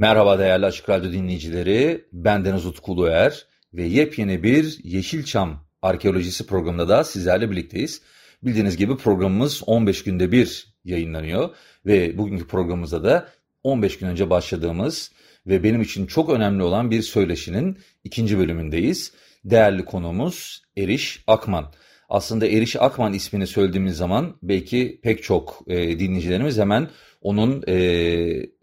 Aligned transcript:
Merhaba 0.00 0.38
değerli 0.38 0.66
Açık 0.66 0.88
Radyo 0.88 1.12
dinleyicileri. 1.12 2.04
Ben 2.12 2.44
Deniz 2.44 2.66
Utku 2.66 2.92
Uluer 2.92 3.46
ve 3.74 3.82
yepyeni 3.82 4.42
bir 4.42 4.78
Yeşilçam 4.84 5.66
arkeolojisi 5.82 6.46
programında 6.46 6.88
da 6.88 7.04
sizlerle 7.04 7.50
birlikteyiz. 7.50 8.02
Bildiğiniz 8.42 8.76
gibi 8.76 8.96
programımız 8.96 9.62
15 9.66 10.04
günde 10.04 10.32
bir 10.32 10.74
yayınlanıyor 10.84 11.50
ve 11.86 12.18
bugünkü 12.18 12.46
programımızda 12.46 13.04
da 13.04 13.28
15 13.62 13.98
gün 13.98 14.06
önce 14.06 14.30
başladığımız 14.30 15.12
ve 15.46 15.62
benim 15.62 15.82
için 15.82 16.06
çok 16.06 16.30
önemli 16.30 16.62
olan 16.62 16.90
bir 16.90 17.02
söyleşinin 17.02 17.78
ikinci 18.04 18.38
bölümündeyiz. 18.38 19.12
Değerli 19.44 19.84
konuğumuz 19.84 20.62
Eriş 20.76 21.24
Akman. 21.26 21.72
Aslında 22.08 22.46
Eriş 22.46 22.76
Akman 22.76 23.12
ismini 23.12 23.46
söylediğimiz 23.46 23.96
zaman 23.96 24.36
belki 24.42 25.00
pek 25.02 25.22
çok 25.22 25.62
e, 25.66 25.98
dinleyicilerimiz 25.98 26.58
hemen 26.58 26.88
onun 27.22 27.64
e, 27.68 28.57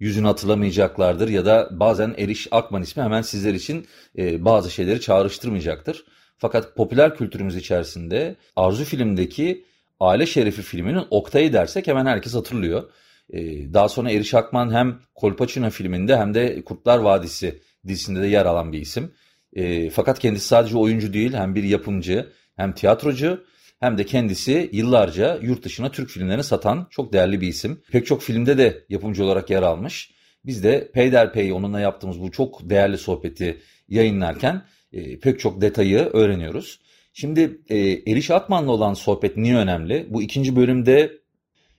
yüzünü 0.00 0.26
hatırlamayacaklardır 0.26 1.28
ya 1.28 1.46
da 1.46 1.68
bazen 1.72 2.14
Eriş 2.18 2.48
Akman 2.50 2.82
ismi 2.82 3.02
hemen 3.02 3.22
sizler 3.22 3.54
için 3.54 3.86
e, 4.18 4.44
bazı 4.44 4.70
şeyleri 4.70 5.00
çağrıştırmayacaktır. 5.00 6.04
Fakat 6.38 6.76
popüler 6.76 7.16
kültürümüz 7.16 7.56
içerisinde 7.56 8.36
Arzu 8.56 8.84
filmdeki 8.84 9.64
Aile 10.00 10.26
Şerefi 10.26 10.62
filminin 10.62 11.06
Oktay'ı 11.10 11.52
dersek 11.52 11.86
hemen 11.86 12.06
herkes 12.06 12.34
hatırlıyor. 12.34 12.90
E, 13.30 13.40
daha 13.74 13.88
sonra 13.88 14.10
Eriş 14.10 14.34
Akman 14.34 14.74
hem 14.74 14.98
Kolpaçino 15.14 15.70
filminde 15.70 16.16
hem 16.16 16.34
de 16.34 16.64
Kurtlar 16.64 16.98
Vadisi 16.98 17.62
dizisinde 17.86 18.22
de 18.22 18.26
yer 18.26 18.46
alan 18.46 18.72
bir 18.72 18.80
isim. 18.80 19.12
E, 19.52 19.90
fakat 19.90 20.18
kendisi 20.18 20.46
sadece 20.46 20.76
oyuncu 20.76 21.12
değil 21.12 21.32
hem 21.32 21.54
bir 21.54 21.62
yapımcı 21.62 22.32
hem 22.56 22.72
tiyatrocu 22.72 23.44
hem 23.80 23.98
de 23.98 24.06
kendisi 24.06 24.70
yıllarca 24.72 25.38
yurt 25.42 25.64
dışına 25.64 25.90
Türk 25.90 26.10
filmlerini 26.10 26.44
satan 26.44 26.86
çok 26.90 27.12
değerli 27.12 27.40
bir 27.40 27.48
isim. 27.48 27.82
Pek 27.92 28.06
çok 28.06 28.22
filmde 28.22 28.58
de 28.58 28.84
yapımcı 28.88 29.24
olarak 29.24 29.50
yer 29.50 29.62
almış. 29.62 30.10
Biz 30.44 30.64
de 30.64 30.90
peyderpey 30.94 31.52
onunla 31.52 31.80
yaptığımız 31.80 32.20
bu 32.20 32.30
çok 32.30 32.70
değerli 32.70 32.98
sohbeti 32.98 33.60
yayınlarken 33.88 34.62
e, 34.92 35.20
pek 35.20 35.40
çok 35.40 35.60
detayı 35.60 35.98
öğreniyoruz. 35.98 36.80
Şimdi 37.12 37.60
e, 37.68 37.78
Eriş 38.12 38.30
Akman'la 38.30 38.72
olan 38.72 38.94
sohbet 38.94 39.36
niye 39.36 39.56
önemli? 39.56 40.06
Bu 40.10 40.22
ikinci 40.22 40.56
bölümde 40.56 41.12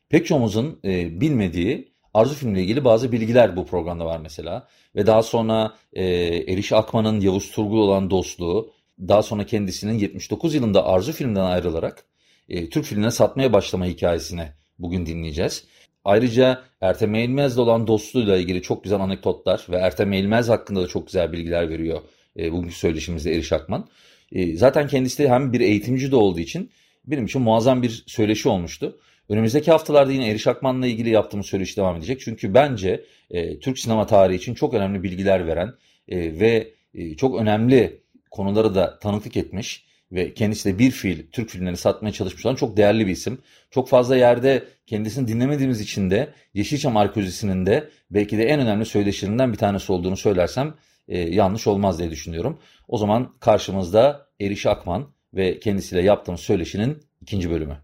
pek 0.10 0.26
çoğumuzun 0.26 0.80
e, 0.86 1.22
bilmediği 1.22 1.92
Arzu 2.14 2.36
filmle 2.36 2.62
ilgili 2.62 2.86
bazı 2.86 3.12
bilgiler 3.12 3.56
bu 3.56 3.66
programda 3.66 4.06
var 4.06 4.20
mesela. 4.20 4.68
Ve 4.96 5.08
daha 5.08 5.24
sonra 5.24 5.76
e, 5.94 6.06
Eriş 6.54 6.72
Akman'ın 6.72 7.20
Yavuz 7.20 7.52
Turgul 7.52 7.78
olan 7.78 8.10
dostluğu, 8.10 8.74
daha 9.08 9.24
sonra 9.24 9.46
kendisinin 9.46 9.94
79 9.94 10.56
yılında 10.56 10.86
Arzu 10.86 11.12
filmden 11.12 11.46
ayrılarak 11.46 12.06
e, 12.50 12.70
Türk 12.70 12.86
filmine 12.86 13.12
satmaya 13.12 13.54
başlama 13.54 13.86
hikayesini 13.86 14.48
bugün 14.80 15.06
dinleyeceğiz. 15.06 15.64
Ayrıca 16.06 16.62
Ertem 16.82 17.16
Eğilmez'le 17.16 17.58
olan 17.58 17.88
dostluğuyla 17.88 18.38
ilgili 18.38 18.62
çok 18.62 18.84
güzel 18.84 19.00
anekdotlar 19.00 19.66
ve 19.70 19.76
Ertem 19.76 20.14
Eğilmez 20.14 20.50
hakkında 20.50 20.84
da 20.84 20.88
çok 20.88 21.08
güzel 21.08 21.32
bilgiler 21.32 21.70
veriyor 21.70 22.02
e, 22.38 22.52
bugünkü 22.52 22.76
söyleşimizde 22.76 23.36
Eriş 23.36 23.54
Akman. 23.54 23.88
E, 24.32 24.56
zaten 24.58 24.88
kendisi 24.88 25.24
de 25.24 25.30
hem 25.30 25.54
bir 25.54 25.60
eğitimci 25.60 26.12
de 26.12 26.16
olduğu 26.16 26.40
için 26.40 26.72
benim 27.06 27.26
için 27.26 27.42
muazzam 27.42 27.82
bir 27.82 28.04
söyleşi 28.08 28.50
olmuştu. 28.50 29.00
Önümüzdeki 29.30 29.72
haftalarda 29.72 30.12
yine 30.12 30.30
Eriş 30.30 30.48
Akman'la 30.48 30.88
ilgili 30.88 31.10
yaptığımız 31.10 31.46
söyleşi 31.46 31.78
devam 31.78 31.98
edecek. 31.98 32.20
Çünkü 32.20 32.54
bence 32.54 33.06
e, 33.30 33.60
Türk 33.60 33.80
sinema 33.80 34.08
tarihi 34.08 34.38
için 34.38 34.54
çok 34.54 34.74
önemli 34.74 35.04
bilgiler 35.04 35.48
veren 35.48 35.74
e, 36.08 36.40
ve 36.40 36.74
e, 36.94 37.16
çok 37.16 37.42
önemli 37.42 38.02
konuları 38.32 38.76
da 38.76 39.00
tanıklık 39.00 39.38
etmiş 39.38 39.86
ve 40.12 40.34
kendisi 40.34 40.74
de 40.74 40.80
bir 40.80 40.92
fiil 40.92 41.32
Türk 41.32 41.50
filmlerini 41.50 41.78
satmaya 41.78 42.12
çalışmış 42.12 42.46
olan 42.46 42.56
çok 42.56 42.78
değerli 42.78 43.08
bir 43.08 43.12
isim. 43.12 43.42
Çok 43.72 43.90
fazla 43.90 44.16
yerde 44.16 44.68
kendisini 44.86 45.28
dinlemediğimiz 45.28 45.82
için 45.82 46.10
de 46.10 46.34
Yeşilçam 46.54 46.98
arkeolojisinin 46.98 47.66
de 47.66 47.90
belki 48.12 48.38
de 48.38 48.44
en 48.44 48.60
önemli 48.60 48.86
söyleşilerinden 48.86 49.54
bir 49.54 49.58
tanesi 49.58 49.92
olduğunu 49.92 50.18
söylersem 50.18 50.74
e, 51.08 51.20
yanlış 51.20 51.68
olmaz 51.68 52.00
diye 52.00 52.12
düşünüyorum. 52.12 52.60
O 52.88 52.98
zaman 52.98 53.34
karşımızda 53.40 54.28
Eriş 54.40 54.66
Akman 54.66 55.14
ve 55.34 55.60
kendisiyle 55.60 56.02
yaptığımız 56.02 56.42
söyleşinin 56.42 57.04
ikinci 57.22 57.50
bölümü. 57.50 57.78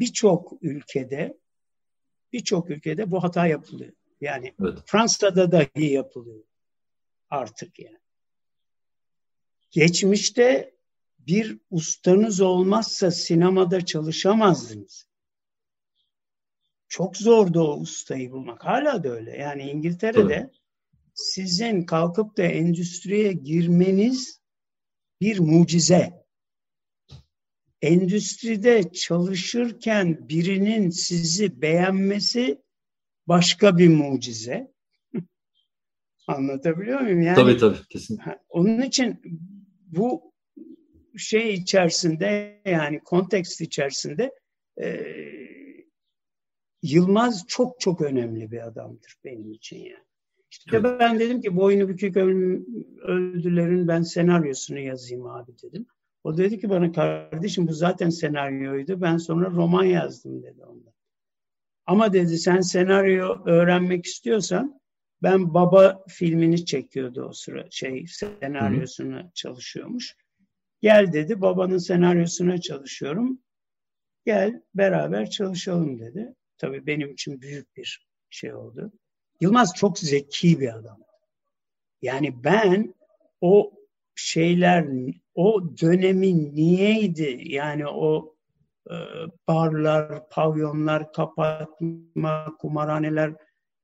Birçok 0.00 0.52
ülkede 0.62 1.38
birçok 2.32 2.70
ülkede 2.70 3.10
bu 3.10 3.22
hata 3.22 3.46
yapılıyor. 3.46 3.92
Yani 4.20 4.54
evet. 4.62 4.78
Fransa'da 4.86 5.52
dahi 5.52 5.84
yapılıyor 5.84 6.44
artık 7.30 7.78
yani. 7.78 7.99
Geçmişte 9.70 10.74
bir 11.18 11.58
ustanız 11.70 12.40
olmazsa 12.40 13.10
sinemada 13.10 13.84
çalışamazdınız. 13.84 15.06
Çok 16.88 17.16
zordu 17.16 17.60
o 17.60 17.80
ustayı 17.80 18.30
bulmak. 18.30 18.64
Hala 18.64 19.04
da 19.04 19.08
öyle. 19.08 19.36
Yani 19.36 19.62
İngiltere'de 19.62 20.38
Tabii. 20.38 20.50
sizin 21.14 21.84
kalkıp 21.84 22.36
da 22.36 22.42
endüstriye 22.42 23.32
girmeniz 23.32 24.40
bir 25.20 25.38
mucize. 25.38 26.20
Endüstride 27.82 28.92
çalışırken 28.92 30.28
birinin 30.28 30.90
sizi 30.90 31.62
beğenmesi 31.62 32.62
başka 33.26 33.78
bir 33.78 33.88
mucize. 33.88 34.72
Anlatabiliyor 36.26 37.00
muyum? 37.00 37.22
Yani, 37.22 37.36
tabii 37.36 37.56
tabii 37.56 37.78
kesin. 37.88 38.18
Onun 38.48 38.82
için 38.82 39.20
bu 39.92 40.32
şey 41.16 41.54
içerisinde 41.54 42.60
yani 42.64 43.00
kontekst 43.00 43.60
içerisinde 43.60 44.32
e, 44.82 45.06
Yılmaz 46.82 47.44
çok 47.48 47.80
çok 47.80 48.00
önemli 48.00 48.50
bir 48.50 48.66
adamdır 48.66 49.16
benim 49.24 49.52
için 49.52 49.76
yani. 49.76 50.04
İşte 50.50 50.76
evet. 50.76 51.00
ben 51.00 51.18
dedim 51.18 51.40
ki 51.40 51.56
boynu 51.56 51.88
bükük 51.88 52.16
öldülerin 52.16 53.88
ben 53.88 54.02
senaryosunu 54.02 54.78
yazayım 54.78 55.26
abi 55.26 55.52
dedim. 55.62 55.86
O 56.24 56.36
dedi 56.36 56.60
ki 56.60 56.70
bana 56.70 56.92
kardeşim 56.92 57.68
bu 57.68 57.72
zaten 57.72 58.10
senaryoydu. 58.10 59.00
Ben 59.00 59.16
sonra 59.16 59.50
roman 59.50 59.84
yazdım 59.84 60.42
dedi 60.42 60.64
ondan. 60.64 60.92
Ama 61.86 62.12
dedi 62.12 62.38
sen 62.38 62.60
senaryo 62.60 63.44
öğrenmek 63.46 64.06
istiyorsan 64.06 64.79
ben 65.22 65.54
Baba 65.54 66.04
filmini 66.08 66.64
çekiyordu 66.64 67.24
o 67.24 67.32
sıra 67.32 67.66
şey 67.70 68.06
senaryosuna 68.06 69.18
Hı. 69.18 69.30
çalışıyormuş. 69.34 70.16
Gel 70.82 71.12
dedi 71.12 71.40
babanın 71.40 71.78
senaryosuna 71.78 72.60
çalışıyorum. 72.60 73.38
Gel 74.26 74.62
beraber 74.74 75.30
çalışalım 75.30 75.98
dedi. 75.98 76.34
Tabii 76.58 76.86
benim 76.86 77.12
için 77.12 77.40
büyük 77.40 77.76
bir 77.76 78.06
şey 78.30 78.54
oldu. 78.54 78.92
Yılmaz 79.40 79.74
çok 79.74 79.98
zeki 79.98 80.60
bir 80.60 80.74
adam. 80.74 80.98
Yani 82.02 82.44
ben 82.44 82.94
o 83.40 83.72
şeyler 84.14 84.86
o 85.34 85.62
dönemin 85.80 86.56
niyeydi 86.56 87.40
yani 87.44 87.86
o 87.86 88.34
e, 88.90 88.94
barlar, 89.48 90.28
pavyonlar, 90.28 91.12
kapatma, 91.12 92.56
kumarhaneler 92.58 93.34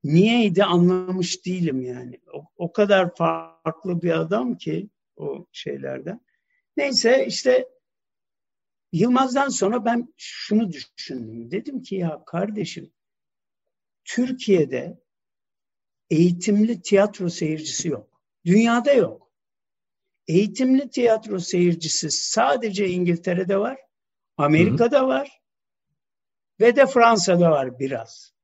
niyeydi 0.06 0.64
anlamış 0.64 1.46
değilim 1.46 1.82
yani. 1.82 2.20
O, 2.32 2.44
o 2.56 2.72
kadar 2.72 3.14
farklı 3.14 4.02
bir 4.02 4.10
adam 4.10 4.58
ki 4.58 4.90
o 5.16 5.46
şeylerden. 5.52 6.20
Neyse 6.76 7.26
işte 7.26 7.68
Yılmaz'dan 8.92 9.48
sonra 9.48 9.84
ben 9.84 10.14
şunu 10.16 10.72
düşündüm. 10.72 11.50
Dedim 11.50 11.82
ki 11.82 11.94
ya 11.94 12.22
kardeşim 12.26 12.92
Türkiye'de 14.04 15.00
eğitimli 16.10 16.82
tiyatro 16.82 17.28
seyircisi 17.28 17.88
yok. 17.88 18.22
Dünyada 18.44 18.92
yok. 18.92 19.32
Eğitimli 20.28 20.90
tiyatro 20.90 21.38
seyircisi 21.38 22.10
sadece 22.10 22.88
İngiltere'de 22.88 23.58
var, 23.58 23.78
Amerika'da 24.36 24.98
hı 24.98 25.02
hı. 25.02 25.06
var 25.06 25.42
ve 26.60 26.76
de 26.76 26.86
Fransa'da 26.86 27.50
var 27.50 27.78
biraz. 27.78 28.35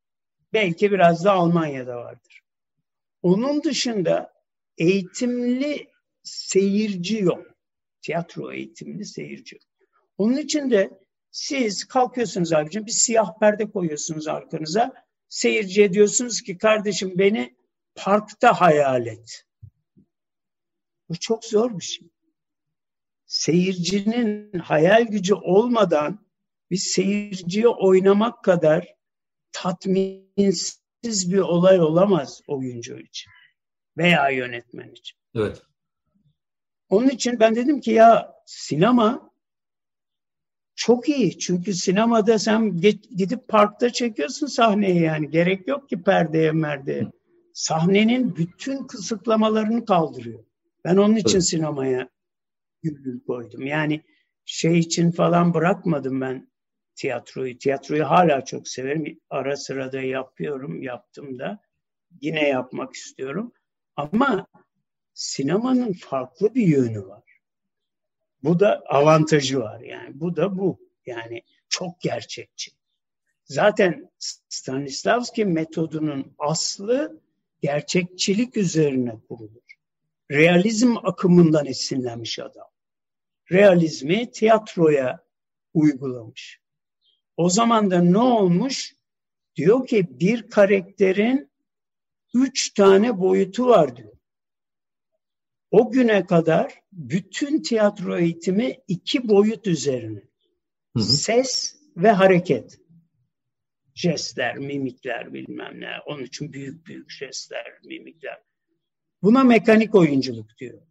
Belki 0.53 0.93
biraz 0.93 1.25
da 1.25 1.33
Almanya'da 1.33 1.97
vardır. 1.97 2.41
Onun 3.23 3.63
dışında 3.63 4.33
eğitimli 4.79 5.91
seyirci 6.23 7.23
yok. 7.23 7.47
Tiyatro 8.03 8.53
eğitimli 8.53 9.05
seyirci. 9.05 9.59
Onun 10.19 10.37
için 10.37 10.71
de 10.71 11.03
Siz 11.33 11.85
kalkıyorsunuz 11.85 12.53
abicim 12.53 12.87
bir 12.87 12.93
siyah 12.93 13.39
perde 13.41 13.71
koyuyorsunuz 13.71 14.29
arkanıza. 14.29 14.93
Seyirciye 15.29 15.93
diyorsunuz 15.93 16.43
ki 16.43 16.59
kardeşim 16.59 17.19
beni 17.19 17.57
parkta 17.95 18.61
hayal 18.61 19.07
et. 19.07 19.45
Bu 21.09 21.17
çok 21.21 21.45
zor 21.45 21.79
bir 21.79 21.85
şey. 21.85 22.09
Seyircinin 23.27 24.59
hayal 24.59 25.07
gücü 25.07 25.35
olmadan 25.35 26.27
bir 26.71 26.77
seyirciye 26.77 27.69
oynamak 27.69 28.45
kadar 28.45 28.95
tatminsiz 29.53 30.83
bir 31.05 31.39
olay 31.39 31.81
olamaz 31.81 32.41
oyuncu 32.47 32.99
için 32.99 33.31
veya 33.97 34.31
yönetmen 34.31 34.91
için. 34.91 35.19
Evet. 35.35 35.63
Onun 36.89 37.09
için 37.09 37.41
ben 37.41 37.57
dedim 37.57 37.81
ki 37.81 37.91
ya 37.91 38.35
sinema 38.47 39.33
çok 40.75 41.09
iyi. 41.09 41.39
Çünkü 41.39 41.75
sinemada 41.75 42.39
sen 42.39 42.81
gidip 43.17 43.49
parkta 43.49 43.93
çekiyorsun 43.93 44.47
sahneyi 44.47 45.03
yani. 45.03 45.31
Gerek 45.31 45.69
yok 45.69 45.89
ki 45.89 46.03
perdeye 46.03 46.53
merdeye. 46.53 47.07
Sahnenin 47.55 48.37
bütün 48.37 48.87
kısıtlamalarını 48.87 49.85
kaldırıyor. 49.85 50.45
Ben 50.85 50.97
onun 50.97 51.17
için 51.17 51.39
evet. 51.39 51.45
sinemaya 51.45 52.09
gül 52.83 53.25
koydum. 53.25 53.67
Yani 53.67 54.03
şey 54.45 54.79
için 54.79 55.11
falan 55.11 55.55
bırakmadım 55.55 56.21
ben 56.21 56.52
tiyatroyu. 56.95 57.59
Tiyatroyu 57.59 58.05
hala 58.05 58.45
çok 58.45 58.69
severim. 58.69 59.21
Ara 59.31 59.57
sıra 59.57 59.93
da 59.93 60.01
yapıyorum, 60.01 60.83
yaptım 60.83 61.39
da. 61.39 61.61
Yine 62.21 62.49
yapmak 62.49 62.95
istiyorum. 62.95 63.53
Ama 63.97 64.47
sinemanın 65.15 65.93
farklı 65.93 66.55
bir 66.55 66.67
yönü 66.67 67.07
var. 67.07 67.23
Bu 68.43 68.61
da 68.61 68.83
avantajı 68.87 69.61
var 69.61 69.81
yani. 69.81 70.21
Bu 70.21 70.37
da 70.37 70.59
bu. 70.59 70.79
Yani 71.07 71.43
çok 71.69 72.01
gerçekçi. 72.01 72.71
Zaten 73.45 74.11
Stanislavski 74.49 75.45
metodunun 75.45 76.35
aslı 76.39 77.21
gerçekçilik 77.61 78.57
üzerine 78.57 79.17
kurulur. 79.29 79.63
Realizm 80.31 80.97
akımından 81.03 81.67
esinlenmiş 81.67 82.39
adam. 82.39 82.69
Realizmi 83.53 84.31
tiyatroya 84.31 85.25
uygulamış. 85.75 86.62
O 87.37 87.51
zaman 87.51 87.91
da 87.91 88.03
ne 88.03 88.19
olmuş? 88.19 88.95
Diyor 89.57 89.87
ki 89.87 90.07
bir 90.21 90.51
karakterin 90.51 91.51
üç 92.35 92.75
tane 92.75 93.19
boyutu 93.19 93.67
var 93.67 93.97
diyor. 93.97 94.13
O 95.71 95.91
güne 95.91 96.27
kadar 96.27 96.81
bütün 96.93 97.63
tiyatro 97.63 98.19
eğitimi 98.19 98.79
iki 98.89 99.29
boyut 99.29 99.67
üzerine. 99.67 100.23
Hı 100.97 100.99
hı. 100.99 101.03
Ses 101.03 101.77
ve 101.97 102.11
hareket. 102.11 102.79
Jestler, 103.95 104.59
mimikler 104.59 105.35
bilmem 105.35 105.81
ne. 105.81 105.91
Onun 106.07 106.25
için 106.25 106.53
büyük 106.53 106.87
büyük 106.87 107.11
jestler, 107.11 107.79
mimikler. 107.85 108.43
Buna 109.23 109.45
mekanik 109.45 109.95
oyunculuk 109.95 110.59
diyor 110.59 110.83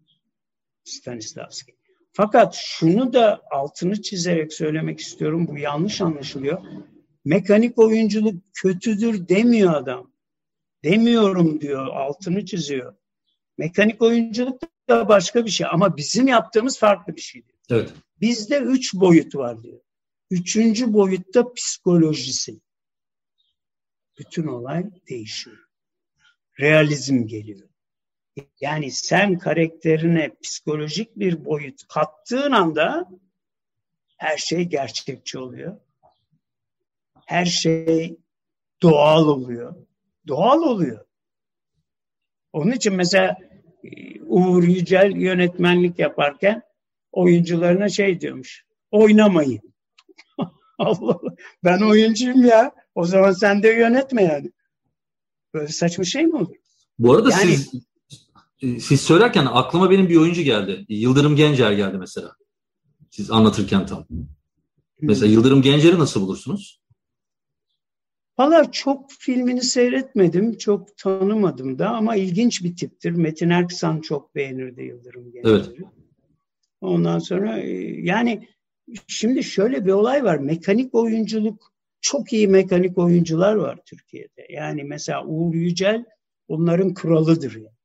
Stanislavski. 0.83 1.80
Fakat 2.13 2.55
şunu 2.55 3.13
da 3.13 3.41
altını 3.51 4.01
çizerek 4.01 4.53
söylemek 4.53 4.99
istiyorum. 4.99 5.47
Bu 5.47 5.57
yanlış 5.57 6.01
anlaşılıyor. 6.01 6.61
Mekanik 7.25 7.77
oyunculuk 7.79 8.43
kötüdür 8.53 9.27
demiyor 9.27 9.73
adam. 9.73 10.11
Demiyorum 10.83 11.61
diyor, 11.61 11.87
altını 11.87 12.45
çiziyor. 12.45 12.95
Mekanik 13.57 14.01
oyunculuk 14.01 14.61
da 14.89 15.07
başka 15.09 15.45
bir 15.45 15.49
şey 15.49 15.67
ama 15.71 15.97
bizim 15.97 16.27
yaptığımız 16.27 16.79
farklı 16.79 17.15
bir 17.15 17.21
şey. 17.21 17.43
Evet. 17.69 17.93
Bizde 18.21 18.57
üç 18.57 18.93
boyut 18.93 19.35
var 19.35 19.63
diyor. 19.63 19.79
Üçüncü 20.29 20.93
boyutta 20.93 21.53
psikolojisi. 21.53 22.61
Bütün 24.19 24.47
olay 24.47 24.85
değişiyor. 25.09 25.57
Realizm 26.59 27.27
geliyor. 27.27 27.70
Yani 28.61 28.91
sen 28.91 29.37
karakterine 29.37 30.31
psikolojik 30.43 31.19
bir 31.19 31.45
boyut 31.45 31.87
kattığın 31.87 32.51
anda 32.51 33.09
her 34.17 34.37
şey 34.37 34.63
gerçekçi 34.63 35.39
oluyor. 35.39 35.77
Her 37.25 37.45
şey 37.45 38.17
doğal 38.81 39.27
oluyor. 39.27 39.75
Doğal 40.27 40.61
oluyor. 40.61 41.05
Onun 42.53 42.71
için 42.71 42.93
mesela 42.93 43.37
e, 43.83 44.21
Uğur 44.21 44.63
Yücel 44.63 45.11
yönetmenlik 45.15 45.99
yaparken 45.99 46.61
oyuncularına 47.11 47.89
şey 47.89 48.21
diyormuş. 48.21 48.65
Oynamayın. 48.91 49.61
Allah 50.77 51.11
Allah. 51.13 51.35
Ben 51.63 51.81
oyuncuyum 51.81 52.45
ya. 52.45 52.71
O 52.95 53.05
zaman 53.05 53.31
sen 53.31 53.63
de 53.63 53.69
yönetme 53.69 54.23
yani. 54.23 54.51
Böyle 55.53 55.67
saçma 55.67 56.03
şey 56.03 56.25
mi 56.25 56.35
olur? 56.35 56.55
Bu 56.99 57.13
arada 57.13 57.31
yani, 57.31 57.57
siz 57.57 57.90
siz 58.61 59.01
söylerken 59.01 59.45
aklıma 59.45 59.89
benim 59.89 60.09
bir 60.09 60.15
oyuncu 60.15 60.41
geldi. 60.41 60.85
Yıldırım 60.89 61.35
Gencer 61.35 61.71
geldi 61.71 61.97
mesela. 61.97 62.35
Siz 63.09 63.31
anlatırken 63.31 63.85
tam. 63.85 64.07
Mesela 65.01 65.31
Yıldırım 65.31 65.61
Gencer'i 65.61 65.99
nasıl 65.99 66.21
bulursunuz? 66.21 66.81
Valla 68.39 68.71
çok 68.71 69.11
filmini 69.11 69.61
seyretmedim, 69.61 70.57
çok 70.57 70.97
tanımadım 70.97 71.79
da 71.79 71.89
ama 71.89 72.15
ilginç 72.15 72.63
bir 72.63 72.75
tiptir. 72.75 73.11
Metin 73.11 73.49
Erksan 73.49 74.01
çok 74.01 74.35
beğenirdi 74.35 74.83
Yıldırım 74.83 75.31
Gencer'i. 75.31 75.53
Evet. 75.53 75.69
Ondan 76.81 77.19
sonra 77.19 77.59
e, 77.59 77.71
yani 78.01 78.47
şimdi 79.07 79.43
şöyle 79.43 79.85
bir 79.85 79.91
olay 79.91 80.23
var. 80.23 80.37
Mekanik 80.37 80.95
oyunculuk, 80.95 81.73
çok 82.01 82.33
iyi 82.33 82.47
mekanik 82.47 82.97
oyuncular 82.97 83.55
var 83.55 83.79
Türkiye'de. 83.85 84.47
Yani 84.49 84.83
mesela 84.83 85.25
Uğur 85.25 85.53
Yücel 85.53 86.05
onların 86.47 86.93
kralıdır 86.93 87.55
yani. 87.55 87.80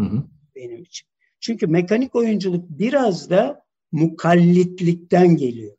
Hı 0.00 0.04
hı. 0.04 0.22
Benim 0.56 0.82
için. 0.82 1.08
Çünkü 1.40 1.66
mekanik 1.66 2.14
oyunculuk 2.14 2.70
biraz 2.70 3.30
da 3.30 3.66
mukallitlikten 3.92 5.36
geliyor. 5.36 5.76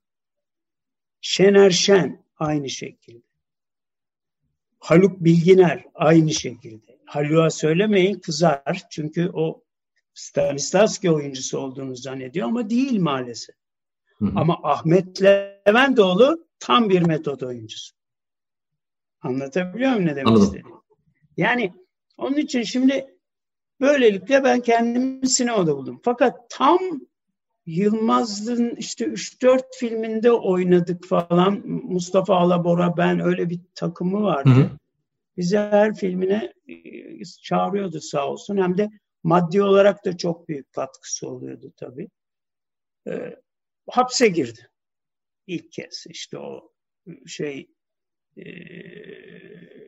Şener 1.21 1.69
Şen 1.69 2.25
aynı 2.37 2.69
şekilde. 2.69 3.25
Haluk 4.79 5.23
Bilginer 5.23 5.85
aynı 5.93 6.33
şekilde. 6.33 6.99
Haluk'a 7.05 7.49
söylemeyin 7.49 8.19
kızar. 8.19 8.81
Çünkü 8.91 9.29
o 9.33 9.63
Stanislavski 10.13 11.11
oyuncusu 11.11 11.57
olduğunu 11.57 11.95
zannediyor 11.95 12.47
ama 12.47 12.69
değil 12.69 12.99
maalesef. 12.99 13.55
Hı 14.17 14.25
hı. 14.25 14.31
Ama 14.35 14.59
Ahmet 14.63 15.21
Leventoğlu 15.21 16.47
tam 16.59 16.89
bir 16.89 17.01
metot 17.01 17.43
oyuncusu. 17.43 17.95
Anlatabiliyor 19.21 19.91
muyum 19.91 20.05
ne 20.05 20.15
demek 20.15 20.27
Anladım. 20.27 20.43
istediğimi? 20.45 20.79
Yani 21.37 21.73
onun 22.17 22.37
için 22.37 22.63
şimdi 22.63 23.20
Böylelikle 23.81 24.43
ben 24.43 24.61
kendimi 24.61 25.27
sinemada 25.27 25.77
buldum. 25.77 26.01
Fakat 26.03 26.49
tam 26.49 26.79
Yılmaz'ın 27.65 28.75
işte 28.75 29.05
3-4 29.05 29.63
filminde 29.79 30.31
oynadık 30.31 31.05
falan. 31.07 31.67
Mustafa 31.67 32.35
Alabora 32.35 32.97
ben 32.97 33.19
öyle 33.19 33.49
bir 33.49 33.59
takımı 33.75 34.23
vardı. 34.23 34.49
Hı 34.49 34.53
hı. 34.53 34.69
Bizi 35.37 35.57
her 35.57 35.95
filmine 35.95 36.53
e, 36.67 37.25
çağırıyordu 37.43 38.01
sağ 38.01 38.27
olsun. 38.27 38.57
Hem 38.57 38.77
de 38.77 38.89
maddi 39.23 39.63
olarak 39.63 40.05
da 40.05 40.17
çok 40.17 40.49
büyük 40.49 40.73
katkısı 40.73 41.29
oluyordu 41.29 41.73
tabii. 41.77 42.09
E, 43.07 43.35
hapse 43.89 44.27
girdi. 44.27 44.69
İlk 45.47 45.71
kez 45.71 46.05
işte 46.09 46.37
o 46.37 46.71
şey 47.27 47.67
e, 48.37 48.43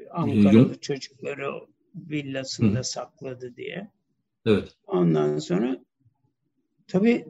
Ankaralı 0.09 0.79
çocukları 0.79 1.51
villasında 1.95 2.79
Hı. 2.79 2.83
sakladı 2.83 3.55
diye. 3.55 3.91
Evet. 4.45 4.75
Ondan 4.87 5.39
sonra 5.39 5.77
tabii 6.87 7.27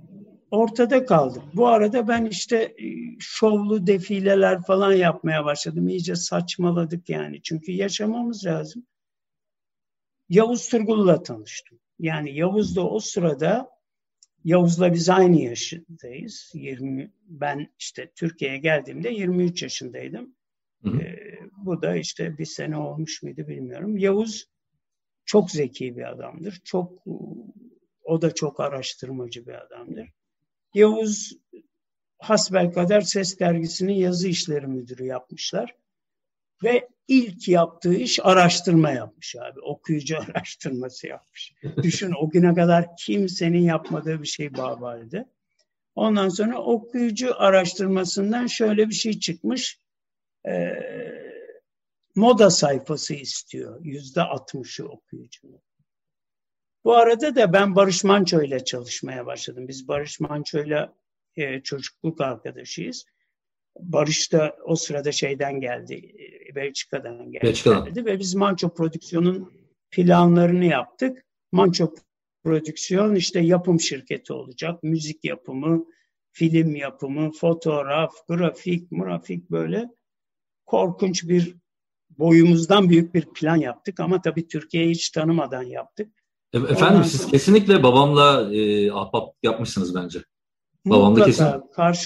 ortada 0.52 1.06
kaldık. 1.06 1.44
Bu 1.54 1.68
arada 1.68 2.08
ben 2.08 2.26
işte 2.26 2.58
e, 2.58 3.20
şovlu 3.20 3.88
defileler 3.88 4.62
falan 4.62 4.94
yapmaya 4.94 5.46
başladım. 5.46 5.88
İyice 5.88 6.16
saçmaladık 6.16 7.10
yani. 7.10 7.42
Çünkü 7.42 7.72
yaşamamız 7.72 8.46
lazım. 8.46 8.86
Yavuz 10.30 10.70
Turgul'la 10.70 11.24
tanıştım. 11.24 11.80
Yani 12.00 12.36
Yavuz 12.36 12.76
da 12.76 12.90
o 12.90 13.00
sırada 13.00 13.70
Yavuz'la 14.44 14.94
biz 14.94 15.10
aynı 15.10 15.42
yaşındayız. 15.42 16.52
20 16.54 17.12
ben 17.28 17.68
işte 17.80 18.12
Türkiye'ye 18.16 18.58
geldiğimde 18.58 19.10
23 19.10 19.64
yaşındaydım. 19.64 20.36
Hı 20.84 20.90
hı. 20.90 20.98
Ee, 21.02 21.40
bu 21.58 21.82
da 21.82 21.96
işte 21.96 22.38
bir 22.38 22.46
sene 22.46 22.78
olmuş 22.78 23.24
muydu 23.24 23.48
bilmiyorum. 23.48 23.98
Yavuz 23.98 24.53
çok 25.26 25.52
zeki 25.52 25.98
bir 25.98 26.10
adamdır. 26.12 26.62
Çok 26.64 27.04
o 28.04 28.22
da 28.22 28.34
çok 28.34 28.60
araştırmacı 28.60 29.48
bir 29.48 29.54
adamdır. 29.54 30.10
Yavuz 30.74 31.38
hasbelkader 32.18 33.02
Ses 33.02 33.40
Dergisi'nin 33.40 33.94
yazı 33.94 34.28
işleri 34.28 34.68
müdürü 34.68 35.06
yapmışlar. 35.06 35.76
Ve 36.64 36.90
ilk 37.08 37.48
yaptığı 37.48 37.94
iş 37.94 38.20
araştırma 38.24 38.92
yapmış 38.92 39.36
abi. 39.36 39.60
Okuyucu 39.60 40.18
araştırması 40.36 41.08
yapmış. 41.08 41.54
Düşün 41.84 42.14
o 42.22 42.30
güne 42.30 42.54
kadar 42.54 42.86
kimsenin 42.98 43.62
yapmadığı 43.62 44.22
bir 44.22 44.28
şey 44.28 44.58
Babali'de. 44.58 45.26
Ondan 45.96 46.30
sonra 46.30 46.58
okuyucu 46.58 47.42
araştırmasından 47.42 48.48
şöyle 48.48 48.90
bir 48.90 48.94
şey 48.94 49.20
çıkmış. 49.20 49.80
E, 50.48 50.52
moda 52.16 52.50
sayfası 52.50 53.14
istiyor. 53.14 53.86
Yüzde 53.86 54.22
altmışı 54.22 54.86
okuyucunun. 54.88 55.62
Bu 56.84 56.94
arada 56.96 57.36
da 57.36 57.54
ben 57.54 57.76
Barış 57.76 58.04
Manço 58.04 58.42
ile 58.42 58.66
çalışmaya 58.66 59.26
başladım. 59.26 59.68
Biz 59.68 59.88
Barış 59.88 60.20
Manço 60.20 60.64
ile 60.64 60.90
e, 61.36 61.64
çocukluk 61.64 62.22
arkadaşıyız. 62.22 63.06
Barış 63.80 64.34
da 64.34 64.58
o 64.66 64.76
sırada 64.76 65.12
şeyden 65.12 65.60
geldi, 65.60 65.94
e, 65.94 66.56
Belçika'dan 66.56 67.32
geldi. 67.32 67.44
Belçika'dan. 67.44 68.06
Ve 68.06 68.20
biz 68.20 68.36
Manço 68.36 68.74
Prodüksiyon'un 68.74 69.54
planlarını 69.92 70.66
yaptık. 70.66 71.26
Manço 71.52 71.94
Prodüksiyon 72.44 73.16
işte 73.16 73.40
yapım 73.40 73.80
şirketi 73.80 74.34
olacak. 74.34 74.84
Müzik 74.84 75.26
yapımı, 75.26 75.86
film 76.32 76.76
yapımı, 76.76 77.32
fotoğraf, 77.32 78.28
grafik, 78.28 78.92
grafik 78.92 79.52
böyle 79.52 79.90
korkunç 80.66 81.30
bir 81.30 81.56
boyumuzdan 82.20 82.90
büyük 82.90 83.14
bir 83.14 83.26
plan 83.26 83.56
yaptık 83.56 84.00
ama 84.00 84.22
tabii 84.22 84.48
Türkiye'yi 84.48 84.92
hiç 84.92 85.10
tanımadan 85.10 85.64
yaptık. 85.64 86.08
E, 86.54 86.58
efendim 86.58 86.96
Ondan 86.96 87.04
siz 87.04 87.22
sonra... 87.22 87.32
kesinlikle 87.32 87.84
babamla 87.84 88.56
e, 88.56 88.92
ahbap 88.92 89.36
yapmışsınız 89.44 89.96
bence. 89.96 90.24
Babam 90.86 91.16
da 91.16 91.26
kesin. 91.26 91.46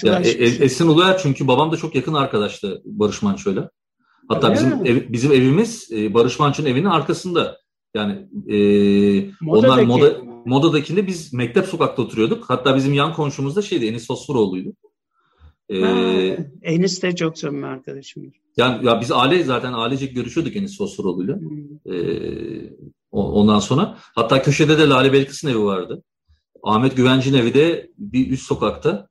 Yani, 0.04 0.26
e, 0.26 0.44
Esin 0.44 0.88
Uluer 0.88 1.18
çünkü 1.18 1.48
babam 1.48 1.72
da 1.72 1.76
çok 1.76 1.94
yakın 1.94 2.14
arkadaştı 2.14 2.82
Barış 2.84 3.22
Manço'yla. 3.22 3.70
Hatta 4.28 4.48
Öyle 4.48 4.58
bizim 4.58 4.86
ev, 4.86 5.12
bizim 5.12 5.32
evimiz 5.32 5.88
e, 5.92 6.14
Barış 6.14 6.38
Manço'nun 6.38 6.68
evinin 6.68 6.86
arkasında. 6.86 7.58
Yani 7.94 8.28
e, 8.48 8.58
onlar 9.46 9.82
moda 9.82 10.16
modadakinde 10.44 11.06
biz 11.06 11.32
mektep 11.32 11.66
sokakta 11.66 12.02
oturuyorduk. 12.02 12.50
Hatta 12.50 12.76
bizim 12.76 12.94
yan 12.94 13.12
komşumuz 13.12 13.56
da 13.56 13.62
şeydi 13.62 13.86
Enis 13.86 14.06
Fosforoğlu'ydu. 14.06 14.72
Ee, 15.68 15.80
ha, 15.80 15.94
Enis 16.62 17.02
de 17.02 17.16
çok 17.16 17.38
samimi 17.38 17.66
arkadaşımdır. 17.66 18.40
Yani 18.56 18.86
ya 18.86 19.00
biz 19.00 19.12
aile 19.12 19.44
zaten 19.44 19.72
ailecek 19.72 20.14
görüşüyorduk 20.14 20.56
Enis 20.56 20.78
Fosforoğlu'yla. 20.78 21.36
Hmm. 21.36 21.94
Ee, 21.94 22.70
ondan 23.10 23.58
sonra 23.58 23.98
hatta 23.98 24.42
köşede 24.42 24.78
de 24.78 24.88
Lale 24.88 25.12
Belkıs'ın 25.12 25.48
evi 25.48 25.64
vardı. 25.64 26.02
Ahmet 26.62 26.96
Güvenc'in 26.96 27.34
evi 27.34 27.54
de 27.54 27.90
bir 27.98 28.30
üst 28.30 28.46
sokakta. 28.46 29.08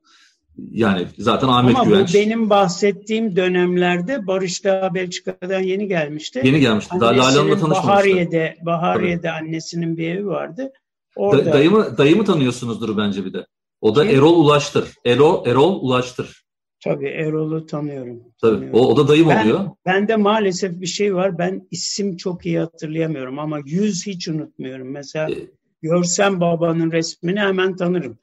Yani 0.72 1.08
zaten 1.18 1.48
Ahmet 1.48 1.76
Ama 1.76 1.84
Güvenç. 1.84 2.16
Ama 2.16 2.24
benim 2.24 2.50
bahsettiğim 2.50 3.36
dönemlerde 3.36 4.28
Barış 4.28 4.64
da 4.64 4.92
Belçika'dan 4.94 5.60
yeni 5.60 5.88
gelmişti. 5.88 6.42
Yeni 6.44 6.60
gelmişti. 6.60 6.96
Daha 7.00 7.12
Lale 7.12 7.22
Hanım'la 7.22 7.54
tanışmamıştı. 7.54 7.88
Bahariye'de, 7.88 8.58
Bahariye'de 8.66 9.22
Tabii. 9.22 9.32
annesinin 9.32 9.98
bir 9.98 10.08
evi 10.08 10.28
vardı. 10.28 10.72
Orada... 11.16 11.46
Da, 11.46 11.54
dayımı, 11.54 11.98
dayımı 11.98 12.26
tanıyorsunuzdur 12.26 12.98
bence 12.98 13.26
bir 13.26 13.34
de. 13.34 13.46
O 13.82 13.96
da 13.96 14.08
Kim? 14.08 14.16
Erol 14.16 14.46
Ulaştır. 14.46 14.88
Erol, 15.06 15.46
Erol 15.46 15.82
Ulaştır. 15.82 16.47
Tabii 16.84 17.08
Erol'u 17.08 17.66
tanıyorum. 17.66 18.24
Tabii 18.42 18.56
tanıyorum. 18.56 18.80
O, 18.80 18.88
o 18.88 18.98
da 18.98 19.08
dayım 19.08 19.30
ben, 19.30 19.44
oluyor. 19.44 19.70
Ben 19.86 20.08
de 20.08 20.16
maalesef 20.16 20.82
bir 20.82 20.86
şey 20.86 21.16
var. 21.16 21.38
Ben 21.38 21.68
isim 21.72 22.18
çok 22.18 22.46
iyi 22.46 22.60
hatırlayamıyorum 22.60 23.40
ama 23.40 23.60
yüz 23.66 24.08
hiç 24.08 24.28
unutmuyorum. 24.28 24.92
Mesela 24.92 25.32
e, 25.32 25.36
görsem 25.82 26.42
babanın 26.42 26.92
resmini 26.92 27.40
hemen 27.40 27.76
tanırım. 27.76 28.18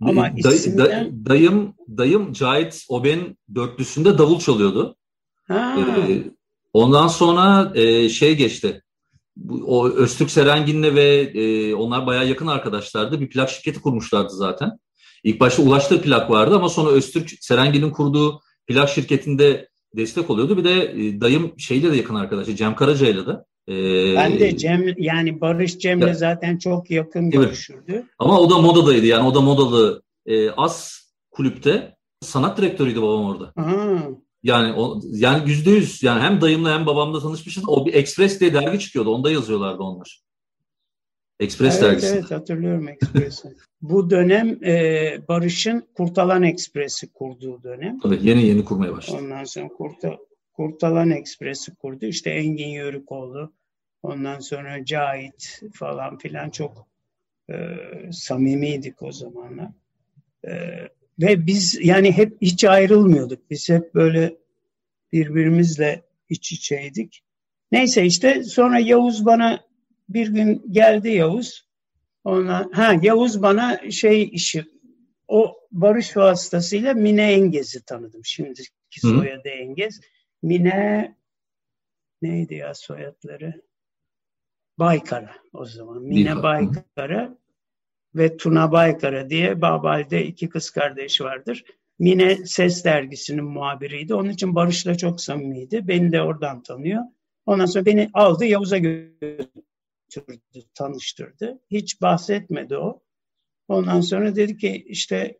Ama 0.00 0.30
Day, 0.44 0.54
isimden... 0.54 1.26
dayım 1.26 1.74
dayım 1.96 2.32
Cahit 2.32 2.84
Oben 2.88 3.36
dörtlüsünde 3.54 4.18
davul 4.18 4.38
çalıyordu. 4.38 4.96
Ha. 5.48 5.76
Ee, 5.78 6.22
ondan 6.72 7.08
sonra 7.08 7.72
e, 7.74 8.08
şey 8.08 8.36
geçti. 8.36 8.82
O 9.66 9.88
Öztürk 9.88 10.30
Serengin'le 10.30 10.94
ve 10.94 11.20
e, 11.34 11.74
onlar 11.74 12.06
bayağı 12.06 12.28
yakın 12.28 12.46
arkadaşlardı. 12.46 13.20
Bir 13.20 13.28
plak 13.28 13.50
şirketi 13.50 13.80
kurmuşlardı 13.80 14.30
zaten. 14.30 14.78
İlk 15.24 15.40
başta 15.40 15.62
ulaştığı 15.62 16.02
plak 16.02 16.30
vardı 16.30 16.56
ama 16.56 16.68
sonra 16.68 16.90
Öztürk 16.90 17.30
Serengin'in 17.40 17.90
kurduğu 17.90 18.40
plak 18.66 18.88
şirketinde 18.88 19.68
destek 19.96 20.30
oluyordu. 20.30 20.56
Bir 20.56 20.64
de 20.64 20.82
e, 20.82 21.20
dayım 21.20 21.54
şeyle 21.58 21.92
de 21.92 21.96
yakın 21.96 22.14
arkadaşı 22.14 22.56
Cem 22.56 22.74
Karaca'yla 22.74 23.26
da. 23.26 23.44
Ee, 23.68 24.14
ben 24.16 24.40
de 24.40 24.56
Cem 24.56 24.94
yani 24.98 25.40
Barış 25.40 25.78
Cem'le 25.78 26.00
ya, 26.00 26.14
zaten 26.14 26.58
çok 26.58 26.90
yakın 26.90 27.22
evet. 27.22 27.32
görüşürdü. 27.32 28.06
Ama 28.18 28.40
o 28.40 28.50
da 28.50 28.58
modadaydı 28.58 29.06
yani 29.06 29.28
o 29.28 29.34
da 29.34 29.40
modalı 29.40 30.02
e, 30.26 30.50
As 30.50 31.00
kulüpte 31.30 31.96
sanat 32.20 32.58
direktörüydü 32.58 33.02
babam 33.02 33.24
orada. 33.24 33.52
Aha. 33.56 34.02
Yani 34.42 34.72
o, 34.72 35.00
yani 35.04 35.50
yüzde 35.50 35.70
yüz 35.70 36.02
yani 36.02 36.20
hem 36.20 36.40
dayımla 36.40 36.74
hem 36.74 36.86
babamla 36.86 37.20
tanışmışız. 37.20 37.64
O 37.68 37.86
bir 37.86 37.94
Express 37.94 38.40
diye 38.40 38.54
dergi 38.54 38.78
çıkıyordu. 38.78 39.10
Onda 39.10 39.30
yazıyorlardı 39.30 39.82
onlar. 39.82 40.22
Express 41.40 41.74
evet, 41.74 41.82
dergisi. 41.82 42.06
Evet 42.06 42.30
hatırlıyorum 42.30 42.88
Express'i. 42.88 43.48
Bu 43.82 44.10
dönem 44.10 44.64
e, 44.64 45.28
Barış'ın 45.28 45.84
Kurtalan 45.94 46.42
Express'i 46.42 47.12
kurduğu 47.12 47.62
dönem. 47.62 48.00
Tabii 48.00 48.18
yeni 48.22 48.46
yeni 48.46 48.64
kurmaya 48.64 48.92
başladı. 48.92 49.18
Ondan 49.22 49.44
sonra 49.44 49.68
Kurta, 49.68 50.18
Kurtalan 50.52 51.10
Express'i 51.10 51.74
kurdu. 51.74 52.06
İşte 52.06 52.30
Engin 52.30 52.68
Yörükoğlu, 52.68 53.52
ondan 54.02 54.40
sonra 54.40 54.84
Cahit 54.84 55.60
falan 55.72 56.18
filan 56.18 56.50
çok 56.50 56.86
e, 57.50 57.54
samimiydik 58.12 59.02
o 59.02 59.12
zamanlar. 59.12 59.68
E, 60.44 60.50
ve 61.20 61.46
biz 61.46 61.78
yani 61.82 62.12
hep 62.12 62.42
hiç 62.42 62.64
ayrılmıyorduk. 62.64 63.50
Biz 63.50 63.68
hep 63.68 63.94
böyle 63.94 64.36
birbirimizle 65.12 66.02
iç 66.28 66.52
içeydik. 66.52 67.22
Neyse 67.72 68.04
işte 68.04 68.44
sonra 68.44 68.78
Yavuz 68.78 69.26
bana 69.26 69.60
bir 70.08 70.28
gün 70.28 70.62
geldi 70.70 71.08
Yavuz. 71.08 71.69
Ona, 72.24 72.68
ha 72.72 72.94
Yavuz 73.02 73.42
bana 73.42 73.90
şey 73.90 74.30
işi 74.32 74.64
o 75.28 75.56
barış 75.72 76.16
vasıtasıyla 76.16 76.94
Mine 76.94 77.32
Engez'i 77.32 77.84
tanıdım. 77.84 78.24
Şimdiki 78.24 79.00
soyadı 79.00 79.48
Engez. 79.48 80.00
Mine 80.42 81.16
neydi 82.22 82.54
ya 82.54 82.74
soyadları? 82.74 83.62
Baykara 84.78 85.34
o 85.52 85.64
zaman. 85.64 86.02
Mine 86.02 86.42
Baykara 86.42 87.38
ve 88.14 88.36
Tuna 88.36 88.72
Baykara 88.72 89.30
diye 89.30 89.62
Babal'de 89.62 90.26
iki 90.26 90.48
kız 90.48 90.70
kardeş 90.70 91.20
vardır. 91.20 91.64
Mine 91.98 92.46
Ses 92.46 92.84
Dergisi'nin 92.84 93.44
muhabiriydi. 93.44 94.14
Onun 94.14 94.30
için 94.30 94.54
Barış'la 94.54 94.94
çok 94.94 95.20
samimiydi. 95.20 95.88
Beni 95.88 96.12
de 96.12 96.22
oradan 96.22 96.62
tanıyor. 96.62 97.02
Ondan 97.46 97.66
sonra 97.66 97.86
beni 97.86 98.10
aldı 98.14 98.44
Yavuz'a 98.44 98.78
götürdü, 100.10 100.66
tanıştırdı. 100.74 101.60
Hiç 101.70 102.00
bahsetmedi 102.02 102.76
o. 102.76 103.02
Ondan 103.68 104.00
sonra 104.00 104.36
dedi 104.36 104.56
ki 104.56 104.84
işte 104.88 105.38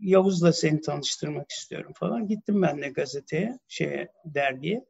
Yavuz'la 0.00 0.52
seni 0.52 0.80
tanıştırmak 0.80 1.50
istiyorum 1.50 1.92
falan. 1.94 2.28
Gittim 2.28 2.62
ben 2.62 2.82
de 2.82 2.88
gazeteye, 2.88 3.58
şeye, 3.68 4.12
dergiye. 4.24 4.84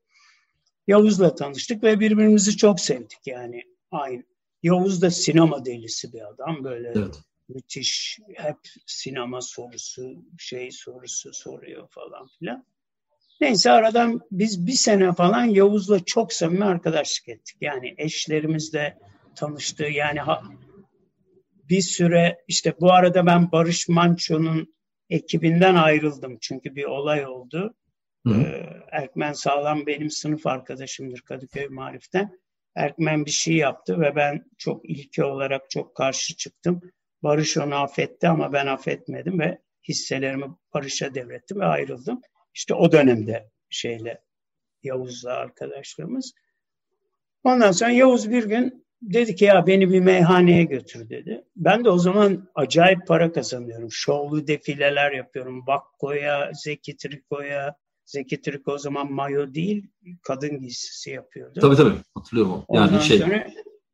Yavuz'la 0.87 1.35
tanıştık 1.35 1.83
ve 1.83 2.01
birbirimizi 2.01 2.57
çok 2.57 2.81
sevdik 2.81 3.27
yani. 3.27 3.63
Aynı. 3.91 4.23
Yavuz 4.63 5.03
da 5.03 5.11
sinema 5.11 5.65
delisi 5.65 6.13
bir 6.13 6.29
adam 6.29 6.65
böyle 6.65 6.89
evet. 6.89 7.21
müthiş 7.49 8.19
hep 8.35 8.59
sinema 8.87 9.41
sorusu 9.41 10.25
şey 10.39 10.71
sorusu 10.71 11.33
soruyor 11.33 11.89
falan 11.91 12.29
filan. 12.39 12.65
Neyse 13.41 13.71
aradan 13.71 14.21
biz 14.31 14.67
bir 14.67 14.73
sene 14.73 15.13
falan 15.13 15.45
Yavuz'la 15.45 16.05
çok 16.05 16.33
samimi 16.33 16.65
arkadaşlık 16.65 17.29
ettik. 17.29 17.57
Yani 17.61 17.95
eşlerimizle 17.99 18.99
tanıştı. 19.37 19.85
Yani 19.85 20.21
ha, 20.21 20.43
bir 21.69 21.81
süre 21.81 22.39
işte 22.49 22.75
bu 22.81 22.93
arada 22.93 23.27
ben 23.27 23.53
Barış 23.53 23.89
Manço'nun 23.89 24.75
ekibinden 25.11 25.75
ayrıldım. 25.75 26.39
Çünkü 26.41 26.77
bir 26.77 26.85
olay 26.85 27.27
oldu. 27.27 27.75
Hı 28.27 28.35
hı. 28.35 28.41
Ee, 28.41 28.83
Erkmen 28.91 29.33
Sağlam 29.33 29.87
benim 29.87 30.11
sınıf 30.11 30.47
arkadaşımdır 30.47 31.21
Kadıköy 31.21 31.69
Marif'ten. 31.69 32.39
Erkmen 32.75 33.27
bir 33.27 33.31
şey 33.31 33.55
yaptı 33.55 34.01
ve 34.01 34.17
ben 34.17 34.45
çok 34.59 34.91
ilke 34.91 35.25
olarak 35.25 35.71
çok 35.71 35.95
karşı 35.95 36.37
çıktım. 36.37 36.81
Barış 37.23 37.57
onu 37.57 37.75
affetti 37.75 38.29
ama 38.29 38.53
ben 38.53 38.67
affetmedim 38.67 39.39
ve 39.41 39.59
hisselerimi 39.89 40.47
Barış'a 40.75 41.15
devrettim 41.15 41.61
ve 41.61 41.65
ayrıldım. 41.65 42.21
İşte 42.55 42.75
o 42.75 42.93
dönemde 42.93 43.51
şeyle 43.71 44.23
Yavuz'la 44.83 45.33
arkadaşlarımız. 45.33 46.33
Ondan 47.45 47.73
sonra 47.73 47.91
Yavuz 47.91 48.31
bir 48.31 48.45
gün 48.45 48.87
dedi 49.03 49.35
ki 49.35 49.45
ya 49.45 49.67
beni 49.67 49.91
bir 49.91 50.01
meyhaneye 50.01 50.65
götür 50.65 51.09
dedi. 51.11 51.45
Ben 51.57 51.85
de 51.85 51.91
o 51.91 51.99
zaman 51.99 52.49
acayip 52.55 53.07
para 53.07 53.33
kazanıyorum. 53.33 53.93
Şovlu 53.93 54.47
defileler 54.47 55.13
yapıyorum. 55.13 55.67
Bakko'ya, 55.67 56.51
Zeki 56.55 56.97
Triko'ya, 56.97 57.77
Zeki 58.05 58.41
Triko 58.41 58.73
o 58.73 58.79
zaman 58.79 59.13
mayo 59.13 59.55
değil, 59.55 59.87
kadın 60.23 60.61
giysisi 60.61 61.11
yapıyordu. 61.11 61.61
Tabii 61.61 61.77
tabii 61.77 61.95
hatırlıyorum. 62.15 62.65
Yani 62.71 62.89
Ondan 62.89 62.99
şey, 62.99 63.19
sonra 63.19 63.47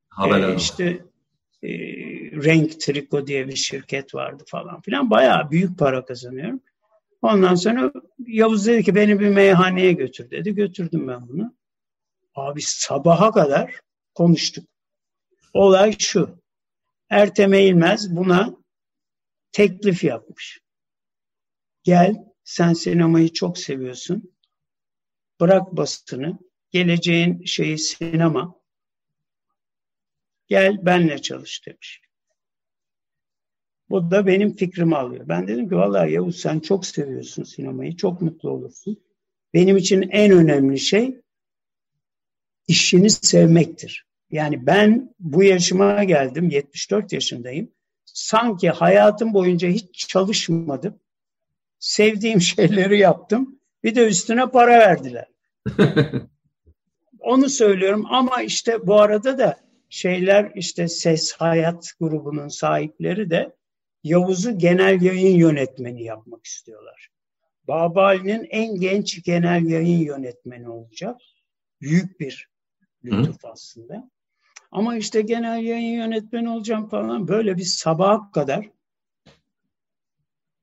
haberler 0.09 0.49
e, 0.49 0.57
işte 0.57 0.85
e, 1.63 1.69
Renk 2.45 2.81
Triko 2.81 3.27
diye 3.27 3.49
bir 3.49 3.57
şirket 3.57 4.15
vardı 4.15 4.45
falan 4.47 4.81
filan. 4.81 5.11
Bayağı 5.11 5.51
büyük 5.51 5.79
para 5.79 6.05
kazanıyorum. 6.05 6.61
Ondan 7.23 7.55
sonra 7.55 7.93
Yavuz 8.26 8.66
dedi 8.66 8.85
ki 8.85 8.95
beni 8.95 9.21
bir 9.21 9.28
meyhaneye 9.28 9.93
götür 9.93 10.31
dedi. 10.31 10.54
Götürdüm 10.54 11.09
ben 11.09 11.28
bunu. 11.28 11.57
Abi 12.35 12.62
sabaha 12.62 13.33
kadar 13.33 13.81
konuştuk. 14.14 14.69
Olay 15.52 15.99
şu. 15.99 16.43
Ertem 17.11 17.54
Eğilmez 17.54 18.16
buna 18.16 18.57
teklif 19.52 20.04
yapmış. 20.04 20.61
Gel 21.83 22.14
sen 22.45 22.73
sinemayı 22.73 23.33
çok 23.33 23.59
seviyorsun. 23.59 24.37
Bırak 25.40 25.73
basını. 25.73 26.38
Geleceğin 26.71 27.45
şeyi 27.45 27.78
sinema. 27.78 28.54
Gel 30.47 30.87
benle 30.87 31.23
çalış 31.23 31.66
demiş. 31.66 32.04
Bu 33.91 34.11
da 34.11 34.26
benim 34.26 34.57
fikrimi 34.57 34.97
alıyor. 34.97 35.29
Ben 35.29 35.49
dedim 35.49 35.69
ki 35.69 35.76
vallahi 35.76 36.12
Yavuz 36.12 36.41
sen 36.41 36.61
çok 36.61 36.87
seviyorsun 36.87 37.43
sinemayı. 37.43 37.97
Çok 37.97 38.23
mutlu 38.23 38.50
olursun. 38.50 39.05
Benim 39.55 39.76
için 39.76 40.03
en 40.03 40.33
önemli 40.33 40.79
şey 40.79 41.21
işini 42.69 43.11
sevmektir. 43.11 44.07
Yani 44.31 44.67
ben 44.67 45.14
bu 45.19 45.43
yaşıma 45.45 46.05
geldim, 46.05 46.50
74 46.50 47.12
yaşındayım. 47.12 47.71
Sanki 48.05 48.71
hayatım 48.71 49.35
boyunca 49.35 49.69
hiç 49.69 50.09
çalışmadım. 50.09 51.00
Sevdiğim 51.79 52.41
şeyleri 52.41 52.99
yaptım. 52.99 53.61
Bir 53.85 53.95
de 53.95 54.07
üstüne 54.07 54.50
para 54.50 54.79
verdiler. 54.79 55.26
Onu 57.21 57.49
söylüyorum 57.49 58.07
ama 58.11 58.43
işte 58.43 58.87
bu 58.87 59.00
arada 59.00 59.38
da 59.38 59.57
şeyler 59.88 60.53
işte 60.55 60.88
Ses 60.88 61.33
Hayat 61.33 61.91
grubunun 62.00 62.49
sahipleri 62.49 63.31
de 63.31 63.57
Yavuz'u 64.05 64.59
genel 64.59 65.03
yayın 65.03 65.37
yönetmeni 65.37 66.03
yapmak 66.03 66.45
istiyorlar. 66.47 67.11
Babali'nin 67.69 68.47
en 68.51 68.81
genç 68.81 69.23
genel 69.23 69.67
yayın 69.67 69.99
yönetmeni 69.99 70.69
olacak. 70.69 71.21
Büyük 71.81 72.21
bir 72.21 72.49
lütuf 73.05 73.45
Hı. 73.45 73.49
aslında. 73.49 74.11
Ama 74.71 74.97
işte 74.97 75.23
genel 75.23 75.63
yayın 75.63 75.97
yönetmeni 75.97 76.49
olacağım 76.49 76.89
falan 76.89 77.29
böyle 77.29 77.57
bir 77.57 77.65
sabaha 77.65 78.31
kadar 78.31 78.71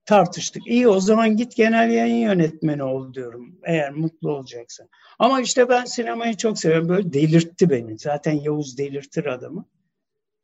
tartıştık. 0.05 0.67
İyi 0.67 0.87
o 0.87 0.99
zaman 0.99 1.37
git 1.37 1.55
genel 1.55 1.91
yayın 1.91 2.15
yönetmeni 2.15 2.83
ol 2.83 3.13
diyorum 3.13 3.59
eğer 3.63 3.91
mutlu 3.91 4.31
olacaksan. 4.31 4.89
Ama 5.19 5.41
işte 5.41 5.69
ben 5.69 5.85
sinemayı 5.85 6.37
çok 6.37 6.59
seviyorum. 6.59 6.89
Böyle 6.89 7.13
delirtti 7.13 7.69
beni. 7.69 7.99
Zaten 7.99 8.31
Yavuz 8.31 8.77
delirtir 8.77 9.25
adamı. 9.25 9.65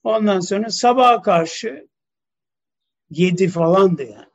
Ondan 0.04 0.39
sonra 0.39 0.70
sabaha 0.70 1.22
karşı 1.22 1.88
yedi 3.09 3.47
falandı 3.47 4.03
yani. 4.03 4.27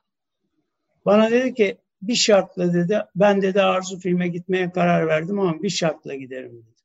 Bana 1.05 1.31
dedi 1.31 1.55
ki 1.55 1.79
bir 2.03 2.15
şartla 2.15 2.75
dedi 2.75 3.01
ben 3.15 3.43
dedi 3.43 3.63
Arzu 3.63 3.99
filme 3.99 4.29
gitmeye 4.29 4.73
karar 4.73 5.07
verdim 5.07 5.41
ama 5.41 5.63
bir 5.63 5.71
şartla 5.71 6.15
giderim 6.15 6.53
dedi. 6.53 6.83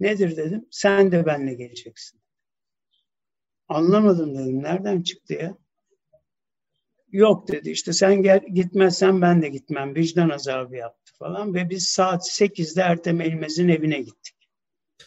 Nedir 0.00 0.36
dedim. 0.36 0.66
Sen 0.70 1.12
de 1.12 1.26
benle 1.26 1.54
geleceksin. 1.54 2.20
Anlamadım 3.68 4.38
dedim. 4.38 4.62
Nereden 4.62 5.02
çıktı 5.02 5.34
ya? 5.34 5.56
Yok 7.12 7.48
dedi 7.48 7.70
işte 7.70 7.92
sen 7.92 8.22
gel, 8.22 8.40
gitmezsen 8.54 9.20
ben 9.20 9.42
de 9.42 9.48
gitmem. 9.48 9.94
Vicdan 9.94 10.28
azabı 10.28 10.76
yaptı 10.76 11.12
falan 11.18 11.54
ve 11.54 11.70
biz 11.70 11.84
saat 11.84 12.22
8'de 12.22 12.80
Ertem 12.80 13.20
Elmez'in 13.20 13.68
evine 13.68 14.00
gittik. 14.00 14.36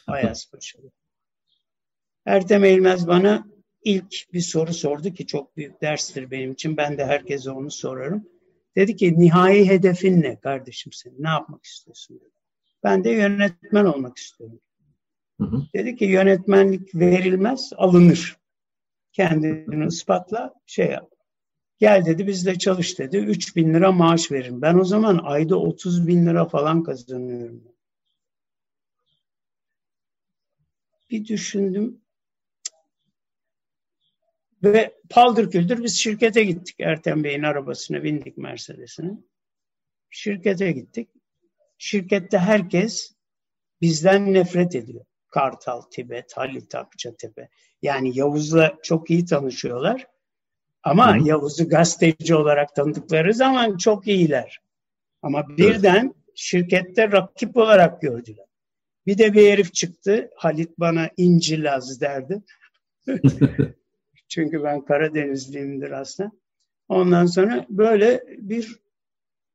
Ayazpaşa'da. 0.08 0.88
Ertem 2.26 2.64
Elmez 2.64 3.08
bana 3.08 3.48
ilk 3.86 4.34
bir 4.34 4.42
soru 4.42 4.74
sordu 4.74 5.14
ki 5.14 5.28
çok 5.28 5.58
büyük 5.58 5.82
derstir 5.82 6.32
benim 6.32 6.52
için. 6.52 6.78
Ben 6.78 6.98
de 6.98 7.06
herkese 7.06 7.52
onu 7.52 7.72
sorarım. 7.72 8.28
Dedi 8.76 8.96
ki 8.96 9.20
nihai 9.20 9.70
hedefin 9.70 10.22
ne 10.22 10.40
kardeşim 10.40 10.94
senin? 10.94 11.24
Ne 11.24 11.30
yapmak 11.30 11.66
istiyorsun? 11.66 12.20
Dedi. 12.20 12.30
Ben 12.84 13.04
de 13.04 13.10
yönetmen 13.10 13.86
olmak 13.86 14.18
istiyorum. 14.18 14.60
Hı 15.42 15.44
hı. 15.44 15.64
Dedi 15.74 15.96
ki 15.96 16.06
yönetmenlik 16.06 16.96
verilmez, 16.96 17.72
alınır. 17.76 18.38
Kendini 19.12 19.88
ispatla, 19.88 20.54
şey 20.66 20.88
yap. 20.88 21.12
Gel 21.80 22.06
dedi 22.06 22.28
bizle 22.28 22.58
çalış 22.58 23.00
dedi. 23.00 23.18
3 23.18 23.56
bin 23.56 23.74
lira 23.74 23.92
maaş 23.92 24.32
verin. 24.32 24.62
Ben 24.62 24.80
o 24.80 24.84
zaman 24.84 25.20
ayda 25.24 25.60
30 25.60 26.08
bin 26.08 26.26
lira 26.26 26.46
falan 26.46 26.84
kazanıyorum. 26.84 27.64
Bir 31.12 31.26
düşündüm. 31.26 32.02
Ve 34.66 34.94
paldır 35.10 35.52
küldür 35.52 35.84
biz 35.84 35.98
şirkete 35.98 36.44
gittik. 36.44 36.76
Ertem 36.80 37.24
Bey'in 37.24 37.44
arabasına 37.44 38.04
bindik 38.04 38.38
Mercedes'ine. 38.38 39.12
Şirkete 40.10 40.72
gittik. 40.72 41.10
Şirkette 41.78 42.38
herkes 42.38 43.16
bizden 43.82 44.34
nefret 44.34 44.76
ediyor. 44.76 45.06
Kartal, 45.28 45.82
Tibet, 45.82 46.38
Halit 46.38 46.76
Akçatepe. 46.76 47.50
Yani 47.82 48.18
Yavuz'la 48.18 48.78
çok 48.84 49.10
iyi 49.10 49.26
tanışıyorlar. 49.26 50.08
Ama 50.84 51.18
Hı. 51.18 51.28
Yavuz'u 51.28 51.70
gazeteci 51.70 52.36
olarak 52.36 52.76
tanıdıkları 52.76 53.34
zaman 53.34 53.78
çok 53.78 54.08
iyiler. 54.08 54.60
Ama 55.22 55.58
birden 55.58 56.14
şirkette 56.36 57.12
rakip 57.12 57.58
olarak 57.58 58.02
gördüler. 58.02 58.46
Bir 59.06 59.18
de 59.18 59.34
bir 59.34 59.52
herif 59.52 59.74
çıktı. 59.74 60.30
Halit 60.36 60.80
bana 60.80 61.10
İnci 61.18 61.64
Laz 61.64 62.02
derdi. 62.02 62.44
Çünkü 64.28 64.64
ben 64.64 64.86
Karadenizliyimdir 64.86 65.92
aslında. 65.92 66.32
Ondan 66.88 67.26
sonra 67.26 67.66
böyle 67.70 68.24
bir 68.28 68.80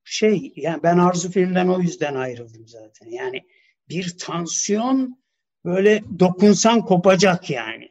şey 0.05 0.53
yani 0.57 0.83
ben 0.83 0.99
Arzu 0.99 1.31
filmden 1.31 1.69
o 1.69 1.81
yüzden 1.81 2.15
ayrıldım 2.15 2.69
zaten. 2.69 3.07
Yani 3.07 3.43
bir 3.89 4.19
tansiyon 4.19 5.23
böyle 5.65 6.03
dokunsan 6.19 6.85
kopacak 6.85 7.51
yani. 7.51 7.89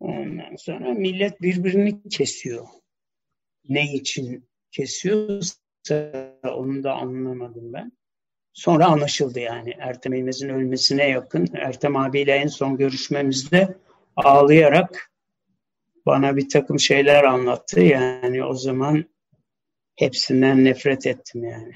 Ondan 0.00 0.56
sonra 0.56 0.94
millet 0.94 1.42
birbirini 1.42 2.08
kesiyor. 2.08 2.66
Ne 3.68 3.92
için 3.92 4.48
kesiyorsa 4.70 5.56
onu 6.44 6.82
da 6.82 6.94
anlamadım 6.94 7.72
ben. 7.72 7.92
Sonra 8.52 8.86
anlaşıldı 8.86 9.40
yani 9.40 9.74
Ertem 9.78 10.12
İlmez'in 10.12 10.48
ölmesine 10.48 11.08
yakın. 11.08 11.48
Ertem 11.54 11.96
abiyle 11.96 12.32
en 12.32 12.46
son 12.46 12.76
görüşmemizde 12.76 13.76
ağlayarak 14.16 15.12
bana 16.06 16.36
bir 16.36 16.48
takım 16.48 16.80
şeyler 16.80 17.24
anlattı. 17.24 17.80
Yani 17.80 18.44
o 18.44 18.54
zaman 18.54 19.04
hepsinden 19.96 20.64
nefret 20.64 21.06
ettim 21.06 21.44
yani. 21.44 21.72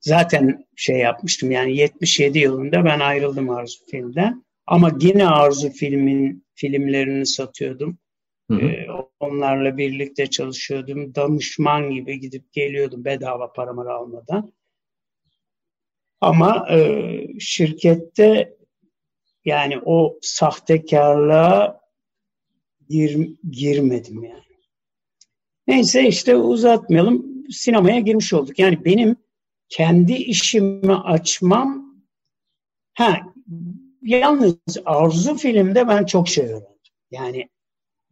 Zaten 0.00 0.66
şey 0.76 0.96
yapmıştım 0.96 1.50
yani 1.50 1.76
77 1.76 2.38
yılında 2.38 2.84
ben 2.84 3.00
ayrıldım 3.00 3.50
Arzu 3.50 3.84
filmden. 3.90 4.44
Ama 4.66 4.92
yine 5.00 5.28
Arzu 5.28 5.70
filmin 5.70 6.44
filmlerini 6.54 7.26
satıyordum. 7.26 7.98
Hı 8.50 8.54
hı. 8.54 8.60
Ee, 8.60 8.86
onlarla 9.20 9.76
birlikte 9.76 10.26
çalışıyordum. 10.26 11.14
Danışman 11.14 11.90
gibi 11.90 12.20
gidip 12.20 12.52
geliyordum 12.52 13.04
bedava 13.04 13.52
paramı 13.52 13.92
almadan. 13.92 14.52
Ama 16.20 16.66
e, 16.70 16.78
şirkette 17.40 18.56
yani 19.44 19.80
o 19.84 20.18
sahtekarlığa 20.22 21.83
gir, 22.88 23.28
girmedim 23.50 24.24
yani. 24.24 24.44
Neyse 25.66 26.08
işte 26.08 26.36
uzatmayalım. 26.36 27.34
Sinemaya 27.50 28.00
girmiş 28.00 28.32
olduk. 28.32 28.58
Yani 28.58 28.84
benim 28.84 29.16
kendi 29.68 30.12
işimi 30.12 30.94
açmam 30.94 31.94
ha 32.94 33.20
yalnız 34.02 34.56
Arzu 34.84 35.36
filmde 35.36 35.88
ben 35.88 36.04
çok 36.04 36.28
şey 36.28 36.44
öğrendim. 36.44 36.68
Yani 37.10 37.48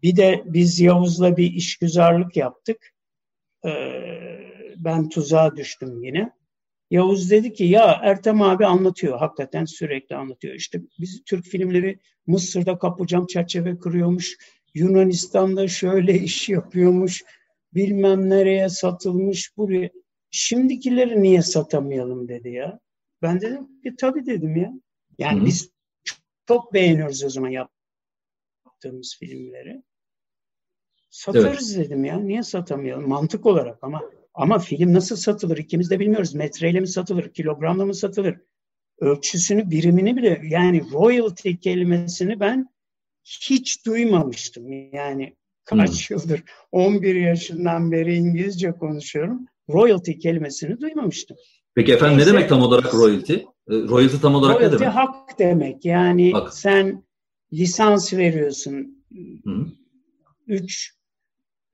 bir 0.02 0.16
de 0.16 0.42
biz 0.46 0.80
Yavuz'la 0.80 1.36
bir 1.36 1.52
işgüzarlık 1.52 2.36
yaptık. 2.36 2.94
Ee, 3.66 3.70
ben 4.76 5.08
tuzağa 5.08 5.56
düştüm 5.56 6.04
yine. 6.04 6.32
Yavuz 6.90 7.30
dedi 7.30 7.52
ki 7.52 7.64
ya 7.64 8.00
Ertem 8.02 8.42
abi 8.42 8.66
anlatıyor. 8.66 9.18
Hakikaten 9.18 9.64
sürekli 9.64 10.16
anlatıyor. 10.16 10.54
İşte 10.54 10.80
biz 10.98 11.22
Türk 11.26 11.44
filmleri 11.44 11.98
Mısır'da 12.26 12.78
kapıcam 12.78 13.26
çerçeve 13.26 13.78
kırıyormuş. 13.78 14.36
Yunanistan'da 14.74 15.68
şöyle 15.68 16.14
iş 16.14 16.48
yapıyormuş. 16.48 17.24
Bilmem 17.74 18.30
nereye 18.30 18.68
satılmış 18.68 19.56
buraya. 19.56 19.90
Şimdikileri 20.30 21.22
niye 21.22 21.42
satamayalım 21.42 22.28
dedi 22.28 22.50
ya. 22.50 22.80
Ben 23.22 23.40
dedim 23.40 23.80
ki 23.82 23.96
tabii 23.98 24.26
dedim 24.26 24.56
ya. 24.56 24.72
Yani 25.18 25.38
Hı-hı. 25.38 25.46
biz 25.46 25.70
çok 26.48 26.74
beğeniyoruz 26.74 27.24
o 27.24 27.30
zaman 27.30 27.48
yaptığımız 27.48 29.16
filmleri. 29.18 29.82
Satarız 31.10 31.76
evet. 31.76 31.86
dedim 31.86 32.04
ya. 32.04 32.18
Niye 32.18 32.42
satamayalım? 32.42 33.08
Mantık 33.08 33.46
olarak 33.46 33.78
ama 33.82 34.02
ama 34.34 34.58
film 34.58 34.94
nasıl 34.94 35.16
satılır 35.16 35.56
ikimiz 35.56 35.90
de 35.90 35.98
bilmiyoruz. 35.98 36.34
Metreyle 36.34 36.80
mi 36.80 36.88
satılır, 36.88 37.32
kilogramla 37.32 37.86
mı 37.86 37.94
satılır? 37.94 38.36
Ölçüsünü, 38.98 39.70
birimini 39.70 40.16
bile 40.16 40.40
yani 40.44 40.82
royalty 40.92 41.52
kelimesini 41.54 42.40
ben 42.40 42.71
hiç 43.24 43.86
duymamıştım. 43.86 44.72
Yani 44.92 45.36
kaç 45.64 46.10
hmm. 46.10 46.16
yıldır 46.16 46.42
11 46.72 47.14
yaşından 47.14 47.92
beri 47.92 48.14
İngilizce 48.14 48.72
konuşuyorum. 48.72 49.46
Royalty 49.68 50.12
kelimesini 50.12 50.80
duymamıştım. 50.80 51.36
Peki 51.74 51.92
efendim 51.92 52.18
Neyse, 52.18 52.30
ne 52.30 52.34
demek 52.34 52.48
tam 52.48 52.62
olarak 52.62 52.94
royalty? 52.94 53.34
E, 53.34 53.44
royalty 53.68 54.16
tam 54.22 54.34
olarak 54.34 54.56
royalty 54.56 54.76
ne 54.76 54.80
demek? 54.80 54.94
hak 54.94 55.38
demek. 55.38 55.84
Yani 55.84 56.32
hak. 56.32 56.54
sen 56.54 57.04
lisans 57.52 58.12
veriyorsun. 58.12 59.04
Hı. 59.44 59.66
Üç 60.46 60.94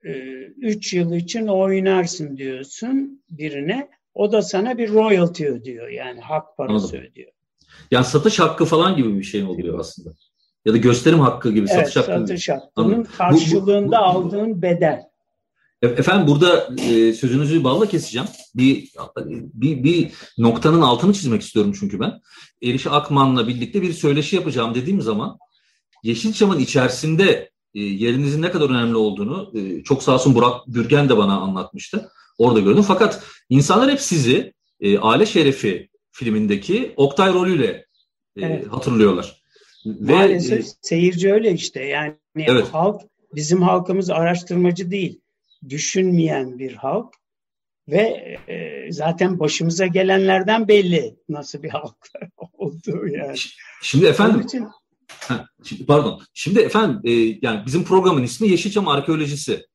3 0.03 0.93
yıl 0.93 1.13
için 1.13 1.47
oynarsın 1.47 2.37
diyorsun 2.37 3.23
birine. 3.29 3.89
O 4.13 4.31
da 4.31 4.41
sana 4.41 4.77
bir 4.77 4.89
royalty 4.89 5.45
ödüyor 5.45 5.87
yani 5.87 6.21
hak 6.21 6.57
parası 6.57 6.87
Anladım. 6.87 7.11
ödüyor. 7.11 7.31
Yani 7.91 8.05
satış 8.05 8.39
hakkı 8.39 8.65
falan 8.65 8.95
gibi 8.95 9.17
bir 9.17 9.23
şey 9.23 9.43
oluyor 9.43 9.79
aslında? 9.79 10.09
Ya 10.65 10.73
da 10.73 10.77
gösterim 10.77 11.19
hakkı 11.19 11.51
gibi 11.51 11.67
evet, 11.71 11.79
satış 11.79 11.95
hakkı. 11.95 12.27
Satış 12.27 12.49
hakkının 12.49 13.03
karşılığında 13.03 13.87
bu, 13.87 13.91
bu, 13.91 14.05
aldığın 14.05 14.61
bedel. 14.61 15.01
E, 15.81 15.87
efendim 15.87 16.27
burada 16.27 16.69
e, 16.89 17.13
sözünüzü 17.13 17.63
balla 17.63 17.85
keseceğim. 17.85 18.27
Bir, 18.55 18.89
bir 19.53 19.83
bir 19.83 20.11
noktanın 20.37 20.81
altını 20.81 21.13
çizmek 21.13 21.41
istiyorum 21.41 21.73
çünkü 21.79 21.99
ben. 21.99 22.21
Eriş 22.63 22.87
Akman'la 22.87 23.47
birlikte 23.47 23.81
bir 23.81 23.93
söyleşi 23.93 24.35
yapacağım 24.35 24.75
dediğim 24.75 25.01
zaman 25.01 25.37
Yeşilçam'ın 26.03 26.59
içerisinde 26.59 27.51
e, 27.73 27.79
yerinizin 27.79 28.41
ne 28.41 28.51
kadar 28.51 28.69
önemli 28.69 28.95
olduğunu 28.95 29.51
e, 29.55 29.83
çok 29.83 30.03
sağ 30.03 30.13
olsun 30.13 30.35
Burak 30.35 30.67
Bürgen 30.67 31.09
de 31.09 31.17
bana 31.17 31.39
anlatmıştı. 31.39 32.11
Orada 32.37 32.59
gördüm. 32.59 32.83
Fakat 32.87 33.23
insanlar 33.49 33.91
hep 33.91 34.01
sizi 34.01 34.53
e, 34.79 34.99
Aile 34.99 35.25
Şerefi 35.25 35.89
filmindeki 36.11 36.93
Oktay 36.97 37.33
rolüyle 37.33 37.65
e, 37.65 37.85
evet. 38.35 38.67
hatırlıyorlar. 38.67 39.38
Ve, 39.99 40.13
Maalesef 40.13 40.59
e, 40.59 40.69
seyirci 40.81 41.33
öyle 41.33 41.51
işte. 41.51 41.83
Yani 41.83 42.15
evet. 42.35 42.67
halk 42.71 43.01
bizim 43.35 43.61
halkımız 43.61 44.09
araştırmacı 44.09 44.91
değil. 44.91 45.19
Düşünmeyen 45.69 46.59
bir 46.59 46.73
halk 46.73 47.13
ve 47.87 48.37
e, 48.47 48.87
zaten 48.91 49.39
başımıza 49.39 49.87
gelenlerden 49.87 50.67
belli 50.67 51.15
nasıl 51.29 51.63
bir 51.63 51.69
halk 51.69 51.95
olduğu 52.53 53.07
yani. 53.07 53.37
Şimdi 53.81 54.05
efendim 54.05 54.41
için... 54.41 54.67
şimdi, 55.63 55.85
pardon. 55.85 56.21
Şimdi 56.33 56.59
efendim 56.59 57.01
e, 57.03 57.11
yani 57.41 57.65
bizim 57.65 57.83
programın 57.83 58.23
ismi 58.23 58.49
Yeşilçam 58.49 58.87
Arkeolojisi. 58.87 59.65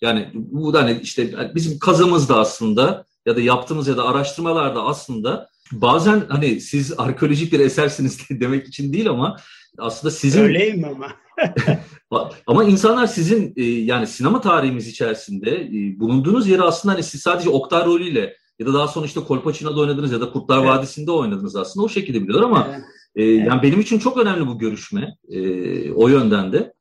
Yani 0.00 0.30
bu 0.34 0.74
da 0.74 0.82
hani 0.82 1.00
işte 1.02 1.54
bizim 1.54 1.78
kazımız 1.78 2.28
da 2.28 2.38
aslında 2.38 3.06
ya 3.26 3.36
da 3.36 3.40
yaptığımız 3.40 3.88
ya 3.88 3.96
da 3.96 4.04
araştırmalarda 4.04 4.82
aslında 4.82 5.50
bazen 5.72 6.26
hani 6.28 6.60
siz 6.60 6.92
arkeolojik 6.98 7.52
bir 7.52 7.60
esersiniz 7.60 8.18
demek 8.30 8.68
için 8.68 8.92
değil 8.92 9.08
ama 9.08 9.36
aslında 9.78 10.10
sizin... 10.10 10.42
Öyleyim 10.42 10.84
ama. 12.10 12.30
ama 12.46 12.64
insanlar 12.64 13.06
sizin 13.06 13.52
e, 13.56 13.64
yani 13.64 14.06
sinema 14.06 14.40
tarihimiz 14.40 14.88
içerisinde 14.88 15.50
e, 15.50 16.00
bulunduğunuz 16.00 16.48
yeri 16.48 16.62
aslında 16.62 16.94
hani 16.94 17.02
siz 17.02 17.20
sadece 17.20 17.50
Oktay 17.50 17.84
rolüyle 17.84 18.36
ya 18.58 18.66
da 18.66 18.74
daha 18.74 18.88
sonra 18.88 19.06
işte 19.06 19.20
Kolpaçino'da 19.20 19.80
oynadınız 19.80 20.12
ya 20.12 20.20
da 20.20 20.32
Kurtlar 20.32 20.58
evet. 20.58 20.68
Vadisi'nde 20.68 21.10
oynadınız 21.10 21.56
aslında 21.56 21.86
o 21.86 21.88
şekilde 21.88 22.22
biliyorlar 22.22 22.46
ama 22.46 22.68
evet. 22.70 22.84
E, 23.16 23.24
evet. 23.24 23.46
yani 23.46 23.62
benim 23.62 23.80
için 23.80 23.98
çok 23.98 24.18
önemli 24.18 24.46
bu 24.46 24.58
görüşme 24.58 25.16
e, 25.28 25.92
o 25.92 26.08
yönden 26.08 26.52
de. 26.52 26.74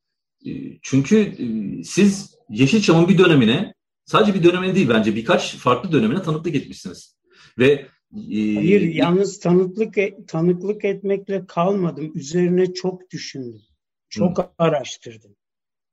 E, 0.46 0.52
çünkü 0.82 1.18
e, 1.18 1.46
siz 1.84 2.36
Yeşilçam'ın 2.50 3.08
bir 3.08 3.18
dönemine 3.18 3.74
sadece 4.06 4.34
bir 4.34 4.44
dönemine 4.44 4.76
değil 4.76 4.90
bence 4.90 5.16
birkaç 5.16 5.56
farklı 5.56 5.92
dönemine 5.92 6.22
tanıklık 6.22 6.56
etmişsiniz. 6.56 7.18
Ve 7.60 7.88
Hayır, 8.14 8.82
yalnız 8.82 9.40
tanıklık 9.40 9.98
e, 9.98 10.26
tanıklık 10.28 10.86
etmekle 10.86 11.46
kalmadım. 11.48 12.12
Üzerine 12.16 12.74
çok 12.74 13.12
düşündüm. 13.12 13.62
Çok 14.10 14.38
Hı. 14.38 14.50
araştırdım. 14.58 15.36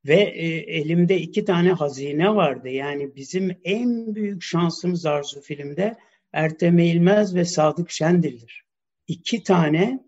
Ve 0.07 0.21
e, 0.21 0.47
elimde 0.79 1.21
iki 1.21 1.45
tane 1.45 1.73
hazine 1.73 2.35
vardı. 2.35 2.69
Yani 2.69 3.17
bizim 3.17 3.57
en 3.65 4.15
büyük 4.15 4.43
şansımız 4.43 5.07
Arzu 5.07 5.41
filmde 5.41 5.97
Ertem 6.33 6.79
Eğilmez 6.79 7.35
ve 7.35 7.45
Sadık 7.45 7.91
Şendil'dir. 7.91 8.65
İki 9.07 9.43
tane 9.43 10.05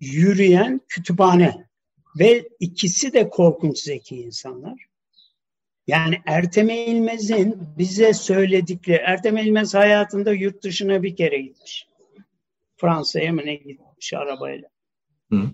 yürüyen 0.00 0.80
kütüphane. 0.88 1.66
Ve 2.18 2.48
ikisi 2.60 3.12
de 3.12 3.28
korkunç 3.28 3.78
zeki 3.78 4.16
insanlar. 4.16 4.91
Yani 5.86 6.22
Ertem 6.26 6.70
İlmez'in 6.70 7.68
bize 7.78 8.14
söyledikleri, 8.14 9.02
Ertem 9.02 9.36
İlmez 9.36 9.74
hayatında 9.74 10.32
yurt 10.32 10.62
dışına 10.62 11.02
bir 11.02 11.16
kere 11.16 11.40
gitmiş. 11.40 11.86
Fransa'ya 12.76 13.32
mı 13.32 13.42
ne 13.44 13.54
gitmiş 13.54 14.14
arabayla. 14.14 14.68
Hı. 15.30 15.50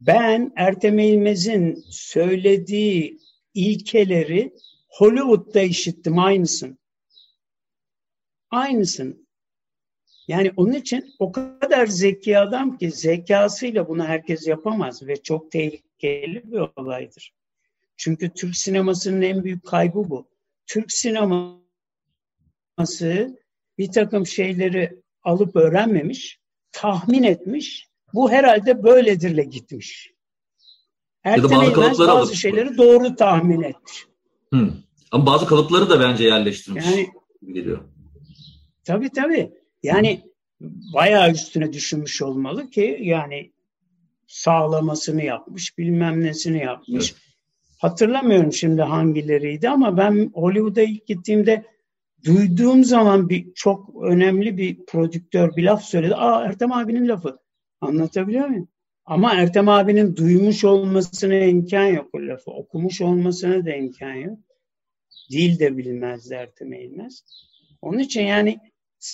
Ben 0.00 0.52
Ertem 0.56 0.98
İlmez'in 0.98 1.84
söylediği 1.90 3.18
ilkeleri 3.54 4.54
Hollywood'da 4.88 5.60
işittim 5.60 6.18
aynısın. 6.18 6.78
Aynısın. 8.50 9.26
Yani 10.28 10.52
onun 10.56 10.72
için 10.72 11.14
o 11.18 11.32
kadar 11.32 11.86
zeki 11.86 12.38
adam 12.38 12.78
ki 12.78 12.90
zekasıyla 12.90 13.88
bunu 13.88 14.04
herkes 14.04 14.46
yapamaz 14.46 15.06
ve 15.06 15.22
çok 15.22 15.50
tehlikeli 15.52 16.52
bir 16.52 16.60
olaydır. 16.76 17.35
Çünkü 17.96 18.30
Türk 18.30 18.56
sinemasının 18.56 19.22
en 19.22 19.44
büyük 19.44 19.66
kaybı 19.66 20.10
bu. 20.10 20.28
Türk 20.66 20.92
sineması 20.92 21.56
bir 23.78 23.92
takım 23.92 24.26
şeyleri 24.26 25.00
alıp 25.22 25.56
öğrenmemiş, 25.56 26.38
tahmin 26.72 27.22
etmiş. 27.22 27.88
Bu 28.14 28.30
herhalde 28.30 28.82
böyledirle 28.82 29.44
gitmiş. 29.44 30.12
Bazı, 31.24 31.48
kalıpları 31.48 31.90
bazı 31.90 32.10
alıp... 32.10 32.34
şeyleri 32.34 32.76
doğru 32.76 33.16
tahmin 33.16 33.62
etmiş. 33.62 34.06
Hı. 34.54 34.68
Ama 35.10 35.26
bazı 35.26 35.46
kalıpları 35.46 35.90
da 35.90 36.00
bence 36.00 36.24
yerleştirmiş. 36.24 36.84
Yani, 36.84 37.08
geliyor. 37.52 37.80
Tabii 38.84 39.10
tabii. 39.10 39.52
Yani 39.82 40.22
bayağı 40.94 41.30
üstüne 41.30 41.72
düşünmüş 41.72 42.22
olmalı 42.22 42.70
ki 42.70 42.98
yani 43.02 43.52
sağlamasını 44.26 45.24
yapmış, 45.24 45.78
bilmem 45.78 46.24
nesini 46.24 46.58
yapmış. 46.58 47.12
Evet. 47.12 47.25
Hatırlamıyorum 47.78 48.52
şimdi 48.52 48.82
hangileriydi 48.82 49.68
ama 49.68 49.96
ben 49.96 50.30
Hollywood'a 50.34 50.82
ilk 50.82 51.06
gittiğimde 51.06 51.64
duyduğum 52.24 52.84
zaman 52.84 53.28
bir 53.28 53.54
çok 53.54 54.02
önemli 54.02 54.56
bir 54.56 54.86
prodüktör 54.86 55.56
bir 55.56 55.62
laf 55.62 55.82
söyledi. 55.82 56.14
Aa 56.14 56.44
Ertem 56.44 56.72
abinin 56.72 57.08
lafı. 57.08 57.38
Anlatabiliyor 57.80 58.48
muyum? 58.48 58.68
Ama 59.04 59.34
Ertem 59.34 59.68
abinin 59.68 60.16
duymuş 60.16 60.64
olmasına 60.64 61.34
imkan 61.34 61.86
yok 61.86 62.08
o 62.12 62.18
lafı. 62.18 62.50
Okumuş 62.50 63.00
olmasına 63.00 63.66
da 63.66 63.74
imkan 63.74 64.14
yok. 64.14 64.38
Dil 65.30 65.58
de 65.58 65.76
bilmezdi 65.76 66.34
Ertem 66.34 66.72
Eğilmez. 66.72 67.24
Onun 67.82 67.98
için 67.98 68.22
yani 68.22 68.60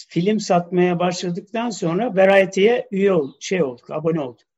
film 0.08 0.40
satmaya 0.40 0.98
başladıktan 0.98 1.70
sonra 1.70 2.16
Variety'ye 2.16 2.88
üye 2.90 3.12
olduk, 3.12 3.42
şey 3.42 3.62
olduk, 3.62 3.90
abone 3.90 4.20
olduk. 4.20 4.51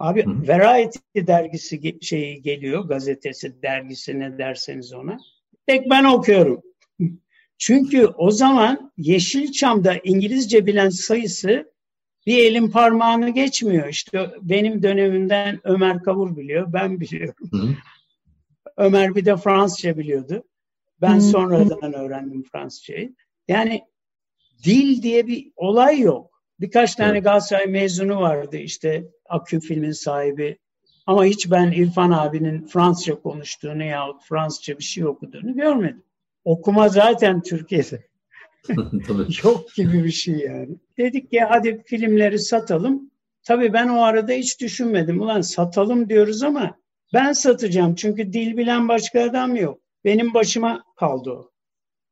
Abi 0.00 0.24
Hı. 0.24 0.48
Variety 0.48 0.98
dergisi 1.26 1.98
şeyi 2.02 2.42
geliyor, 2.42 2.84
gazetesi, 2.84 3.62
dergisi 3.62 4.20
ne 4.20 4.38
derseniz 4.38 4.92
ona. 4.92 5.18
Tek 5.66 5.90
ben 5.90 6.04
okuyorum. 6.04 6.62
Çünkü 7.58 8.06
o 8.06 8.30
zaman 8.30 8.92
Yeşilçam'da 8.96 9.94
İngilizce 10.04 10.66
bilen 10.66 10.88
sayısı 10.88 11.72
bir 12.26 12.38
elin 12.44 12.70
parmağını 12.70 13.30
geçmiyor. 13.30 13.88
İşte 13.88 14.30
benim 14.42 14.82
dönemimden 14.82 15.60
Ömer 15.64 16.02
Kavur 16.02 16.36
biliyor, 16.36 16.72
ben 16.72 17.00
biliyorum. 17.00 17.50
Hı. 17.52 17.68
Ömer 18.76 19.14
bir 19.14 19.24
de 19.24 19.36
Fransızca 19.36 19.98
biliyordu. 19.98 20.44
Ben 21.00 21.16
Hı. 21.16 21.20
sonradan 21.20 21.92
öğrendim 21.92 22.44
Fransızcayı. 22.52 23.14
Yani 23.48 23.82
dil 24.64 25.02
diye 25.02 25.26
bir 25.26 25.52
olay 25.56 26.00
yok. 26.00 26.42
Birkaç 26.60 26.94
tane. 26.94 27.20
Galatasaray 27.20 27.66
mezunu 27.66 28.20
vardı 28.20 28.56
işte 28.56 29.04
Akü 29.30 29.60
filmin 29.60 29.92
sahibi. 29.92 30.58
Ama 31.06 31.24
hiç 31.24 31.50
ben 31.50 31.72
İrfan 31.72 32.10
abinin 32.10 32.66
Fransızca 32.66 33.20
konuştuğunu 33.20 33.82
yahut 33.82 34.22
Fransızca 34.22 34.78
bir 34.78 34.84
şey 34.84 35.06
okuduğunu 35.06 35.54
görmedim. 35.54 36.02
Okuma 36.44 36.88
zaten 36.88 37.42
Türkiye'de. 37.42 38.06
Yok 39.44 39.74
gibi 39.74 40.04
bir 40.04 40.10
şey 40.10 40.34
yani. 40.34 40.76
Dedik 40.98 41.32
ya 41.32 41.50
hadi 41.50 41.82
filmleri 41.86 42.38
satalım. 42.38 43.10
Tabii 43.42 43.72
ben 43.72 43.88
o 43.88 44.02
arada 44.02 44.32
hiç 44.32 44.60
düşünmedim. 44.60 45.20
Ulan 45.20 45.40
satalım 45.40 46.08
diyoruz 46.08 46.42
ama 46.42 46.76
ben 47.14 47.32
satacağım. 47.32 47.94
Çünkü 47.94 48.32
dil 48.32 48.56
bilen 48.56 48.88
başka 48.88 49.22
adam 49.22 49.56
yok. 49.56 49.80
Benim 50.04 50.34
başıma 50.34 50.84
kaldı 50.96 51.30
o. 51.30 51.50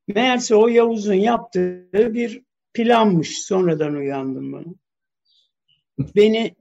Meğerse 0.08 0.54
o 0.54 0.68
Yavuz'un 0.68 1.14
yaptığı 1.14 1.88
bir 1.92 2.42
planmış. 2.74 3.42
Sonradan 3.42 3.94
uyandım 3.94 4.52
bunu. 4.52 4.74
Beni 6.16 6.54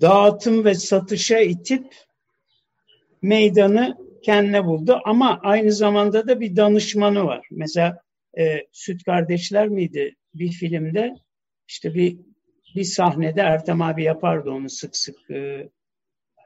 dağıtım 0.00 0.64
ve 0.64 0.74
satışa 0.74 1.38
itip 1.38 1.94
meydanı 3.22 3.96
kendine 4.22 4.64
buldu. 4.64 5.00
Ama 5.04 5.40
aynı 5.42 5.72
zamanda 5.72 6.28
da 6.28 6.40
bir 6.40 6.56
danışmanı 6.56 7.24
var. 7.24 7.46
Mesela 7.50 8.02
e, 8.38 8.66
Süt 8.72 9.04
Kardeşler 9.04 9.68
miydi 9.68 10.16
bir 10.34 10.52
filmde 10.52 11.14
işte 11.68 11.94
bir 11.94 12.18
bir 12.74 12.84
sahnede 12.84 13.40
Ertem 13.40 13.82
abi 13.82 14.02
yapardı 14.02 14.50
onu 14.50 14.70
sık 14.70 14.96
sık. 14.96 15.30
E, 15.30 15.68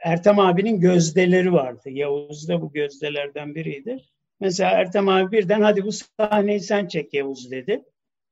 Ertem 0.05 0.39
abinin 0.39 0.81
gözdeleri 0.81 1.53
vardı. 1.53 1.91
Yavuz 1.91 2.49
da 2.49 2.63
bu 2.63 2.73
gözdelerden 2.73 3.55
biriydi. 3.55 3.99
Mesela 4.41 4.71
Ertem 4.71 5.09
abi 5.09 5.33
birden 5.33 5.61
hadi 5.61 5.85
bu 5.85 5.91
sahneyi 5.93 6.61
sen 6.61 6.87
çek 6.87 7.15
Yavuz 7.15 7.51
dedi. 7.51 7.83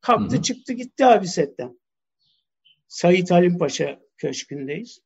Kalktı 0.01 0.35
Hı-hı. 0.35 0.43
çıktı 0.43 0.73
gitti 0.73 1.05
abi 1.05 1.27
setten. 1.27 1.81
Sayit 2.89 3.31
Halim 3.31 3.59
Paşa 3.59 3.99
köşkündeyiz. 4.19 5.01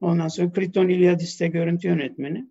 Ondan 0.00 0.28
sonra 0.28 0.52
Kriton 0.52 0.88
İlyadis'te 0.88 1.48
görüntü 1.48 1.88
yönetmeni. 1.88 2.46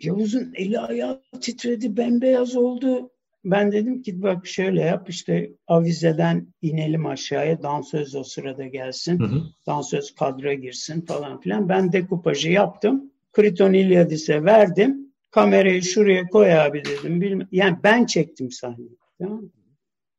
Yavuz'un 0.00 0.52
eli 0.54 0.78
ayağı 0.78 1.22
titredi, 1.40 1.96
bembeyaz 1.96 2.56
oldu. 2.56 3.10
Ben 3.44 3.72
dedim 3.72 4.02
ki 4.02 4.22
bak 4.22 4.46
şöyle 4.46 4.80
yap 4.82 5.10
işte 5.10 5.50
avizeden 5.66 6.46
inelim 6.62 7.06
aşağıya 7.06 7.62
dansöz 7.62 8.14
o 8.14 8.24
sırada 8.24 8.66
gelsin. 8.66 9.18
Hı 9.18 9.24
hı. 9.24 9.42
Dansöz 9.66 10.14
kadra 10.14 10.54
girsin 10.54 11.00
falan 11.00 11.40
filan. 11.40 11.68
Ben 11.68 11.92
dekupajı 11.92 12.50
yaptım. 12.50 13.12
Kriton 13.32 13.72
İlyadis'e 13.72 14.44
verdim. 14.44 15.14
Kamerayı 15.30 15.82
şuraya 15.82 16.26
koy 16.26 16.52
abi 16.52 16.82
dedim. 16.84 17.20
Bilmem. 17.20 17.48
Yani 17.52 17.76
ben 17.82 18.06
çektim 18.06 18.50
sahneyi. 18.50 18.96
Tamam 19.18 19.50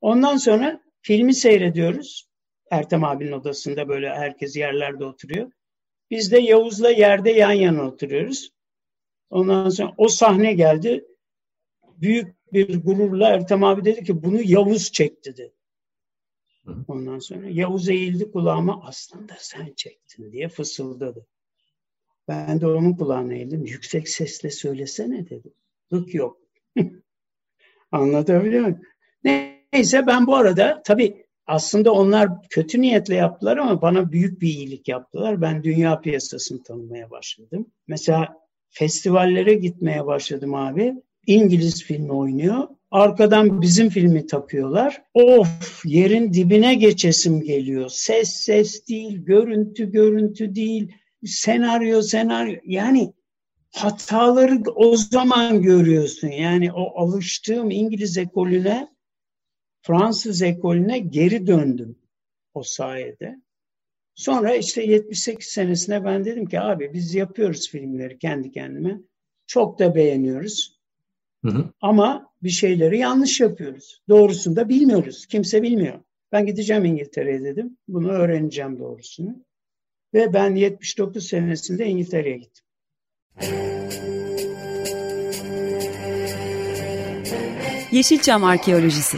Ondan 0.02 0.38
sonra 0.38 0.82
filmi 1.02 1.34
seyrediyoruz. 1.34 2.28
Ertem 2.71 3.04
abinin 3.04 3.32
odasında 3.32 3.88
böyle 3.88 4.10
herkes 4.10 4.56
yerlerde 4.56 5.06
oturuyor. 5.06 5.51
Biz 6.12 6.32
de 6.32 6.39
Yavuz'la 6.39 6.89
yerde 6.89 7.32
yan 7.32 7.51
yana 7.51 7.88
oturuyoruz. 7.88 8.51
Ondan 9.30 9.69
sonra 9.69 9.93
o 9.97 10.08
sahne 10.08 10.54
geldi. 10.54 11.06
Büyük 11.84 12.54
bir 12.54 12.84
gururla 12.84 13.30
Ertem 13.30 13.63
abi 13.63 13.86
dedi 13.86 14.04
ki 14.04 14.23
bunu 14.23 14.41
Yavuz 14.43 14.91
çekti 14.91 15.38
dedi. 15.38 15.54
Ondan 16.88 17.19
sonra 17.19 17.49
Yavuz 17.49 17.89
eğildi 17.89 18.32
kulağıma 18.32 18.84
aslında 18.84 19.34
sen 19.39 19.73
çektin 19.75 20.32
diye 20.32 20.49
fısıldadı. 20.49 21.28
Ben 22.28 22.62
de 22.62 22.67
onun 22.67 22.93
kulağına 22.93 23.34
eğildim. 23.34 23.65
Yüksek 23.65 24.10
sesle 24.10 24.49
söylesene 24.49 25.30
dedi. 25.30 25.54
Hık 25.89 26.13
yok. 26.13 26.41
Anlatabiliyor 27.91 28.62
muyum? 28.62 28.82
Neyse 29.23 30.08
ben 30.08 30.28
bu 30.28 30.36
arada 30.36 30.82
tabii 30.86 31.24
aslında 31.47 31.91
onlar 31.91 32.29
kötü 32.49 32.81
niyetle 32.81 33.15
yaptılar 33.15 33.58
ama 33.58 33.81
bana 33.81 34.12
büyük 34.12 34.41
bir 34.41 34.47
iyilik 34.47 34.88
yaptılar. 34.88 35.41
Ben 35.41 35.63
dünya 35.63 36.01
piyasasını 36.01 36.63
tanımaya 36.63 37.10
başladım. 37.12 37.67
Mesela 37.88 38.38
festivallere 38.69 39.53
gitmeye 39.53 40.05
başladım 40.05 40.55
abi. 40.55 40.93
İngiliz 41.27 41.84
filmi 41.84 42.12
oynuyor. 42.12 42.67
Arkadan 42.91 43.62
bizim 43.62 43.89
filmi 43.89 44.27
takıyorlar. 44.27 45.01
Of 45.13 45.86
yerin 45.86 46.34
dibine 46.34 46.75
geçesim 46.75 47.41
geliyor. 47.41 47.89
Ses 47.89 48.29
ses 48.29 48.88
değil, 48.88 49.17
görüntü 49.17 49.91
görüntü 49.91 50.55
değil, 50.55 50.91
senaryo 51.25 52.01
senaryo. 52.01 52.55
Yani 52.65 53.13
hataları 53.75 54.63
o 54.75 54.95
zaman 54.97 55.62
görüyorsun. 55.62 56.27
Yani 56.27 56.73
o 56.73 57.01
alıştığım 57.01 57.71
İngiliz 57.71 58.17
ekolüne, 58.17 58.88
Fransız 59.88 60.41
ekolüne 60.41 61.00
geri 61.00 61.48
döndüm 61.48 61.95
o 62.54 62.63
sayede. 62.63 63.41
Sonra 64.15 64.56
işte 64.56 64.84
78 64.84 65.48
senesinde 65.48 66.06
ben 66.06 66.26
dedim 66.26 66.45
ki 66.45 66.60
abi 66.60 66.93
biz 66.93 67.15
yapıyoruz 67.15 67.69
filmleri 67.69 68.19
kendi 68.19 68.52
kendime. 68.52 69.00
Çok 69.48 69.80
da 69.80 69.95
beğeniyoruz. 69.95 70.80
Hı 71.43 71.52
hı. 71.52 71.69
Ama 71.82 72.34
bir 72.43 72.50
şeyleri 72.50 72.98
yanlış 72.98 73.39
yapıyoruz. 73.39 74.02
Doğrusunu 74.10 74.56
da 74.56 74.69
bilmiyoruz. 74.69 75.26
Kimse 75.26 75.62
bilmiyor. 75.62 76.00
Ben 76.32 76.45
gideceğim 76.45 76.86
İngiltere'ye 76.86 77.43
dedim. 77.43 77.78
Bunu 77.88 78.10
öğreneceğim 78.10 78.80
doğrusunu. 78.80 79.45
Ve 80.13 80.34
ben 80.34 80.56
79 80.56 81.28
senesinde 81.28 81.86
İngiltere'ye 81.86 82.38
gittim. 82.38 82.65
Yeşilçam 87.91 88.43
Arkeolojisi 88.43 89.17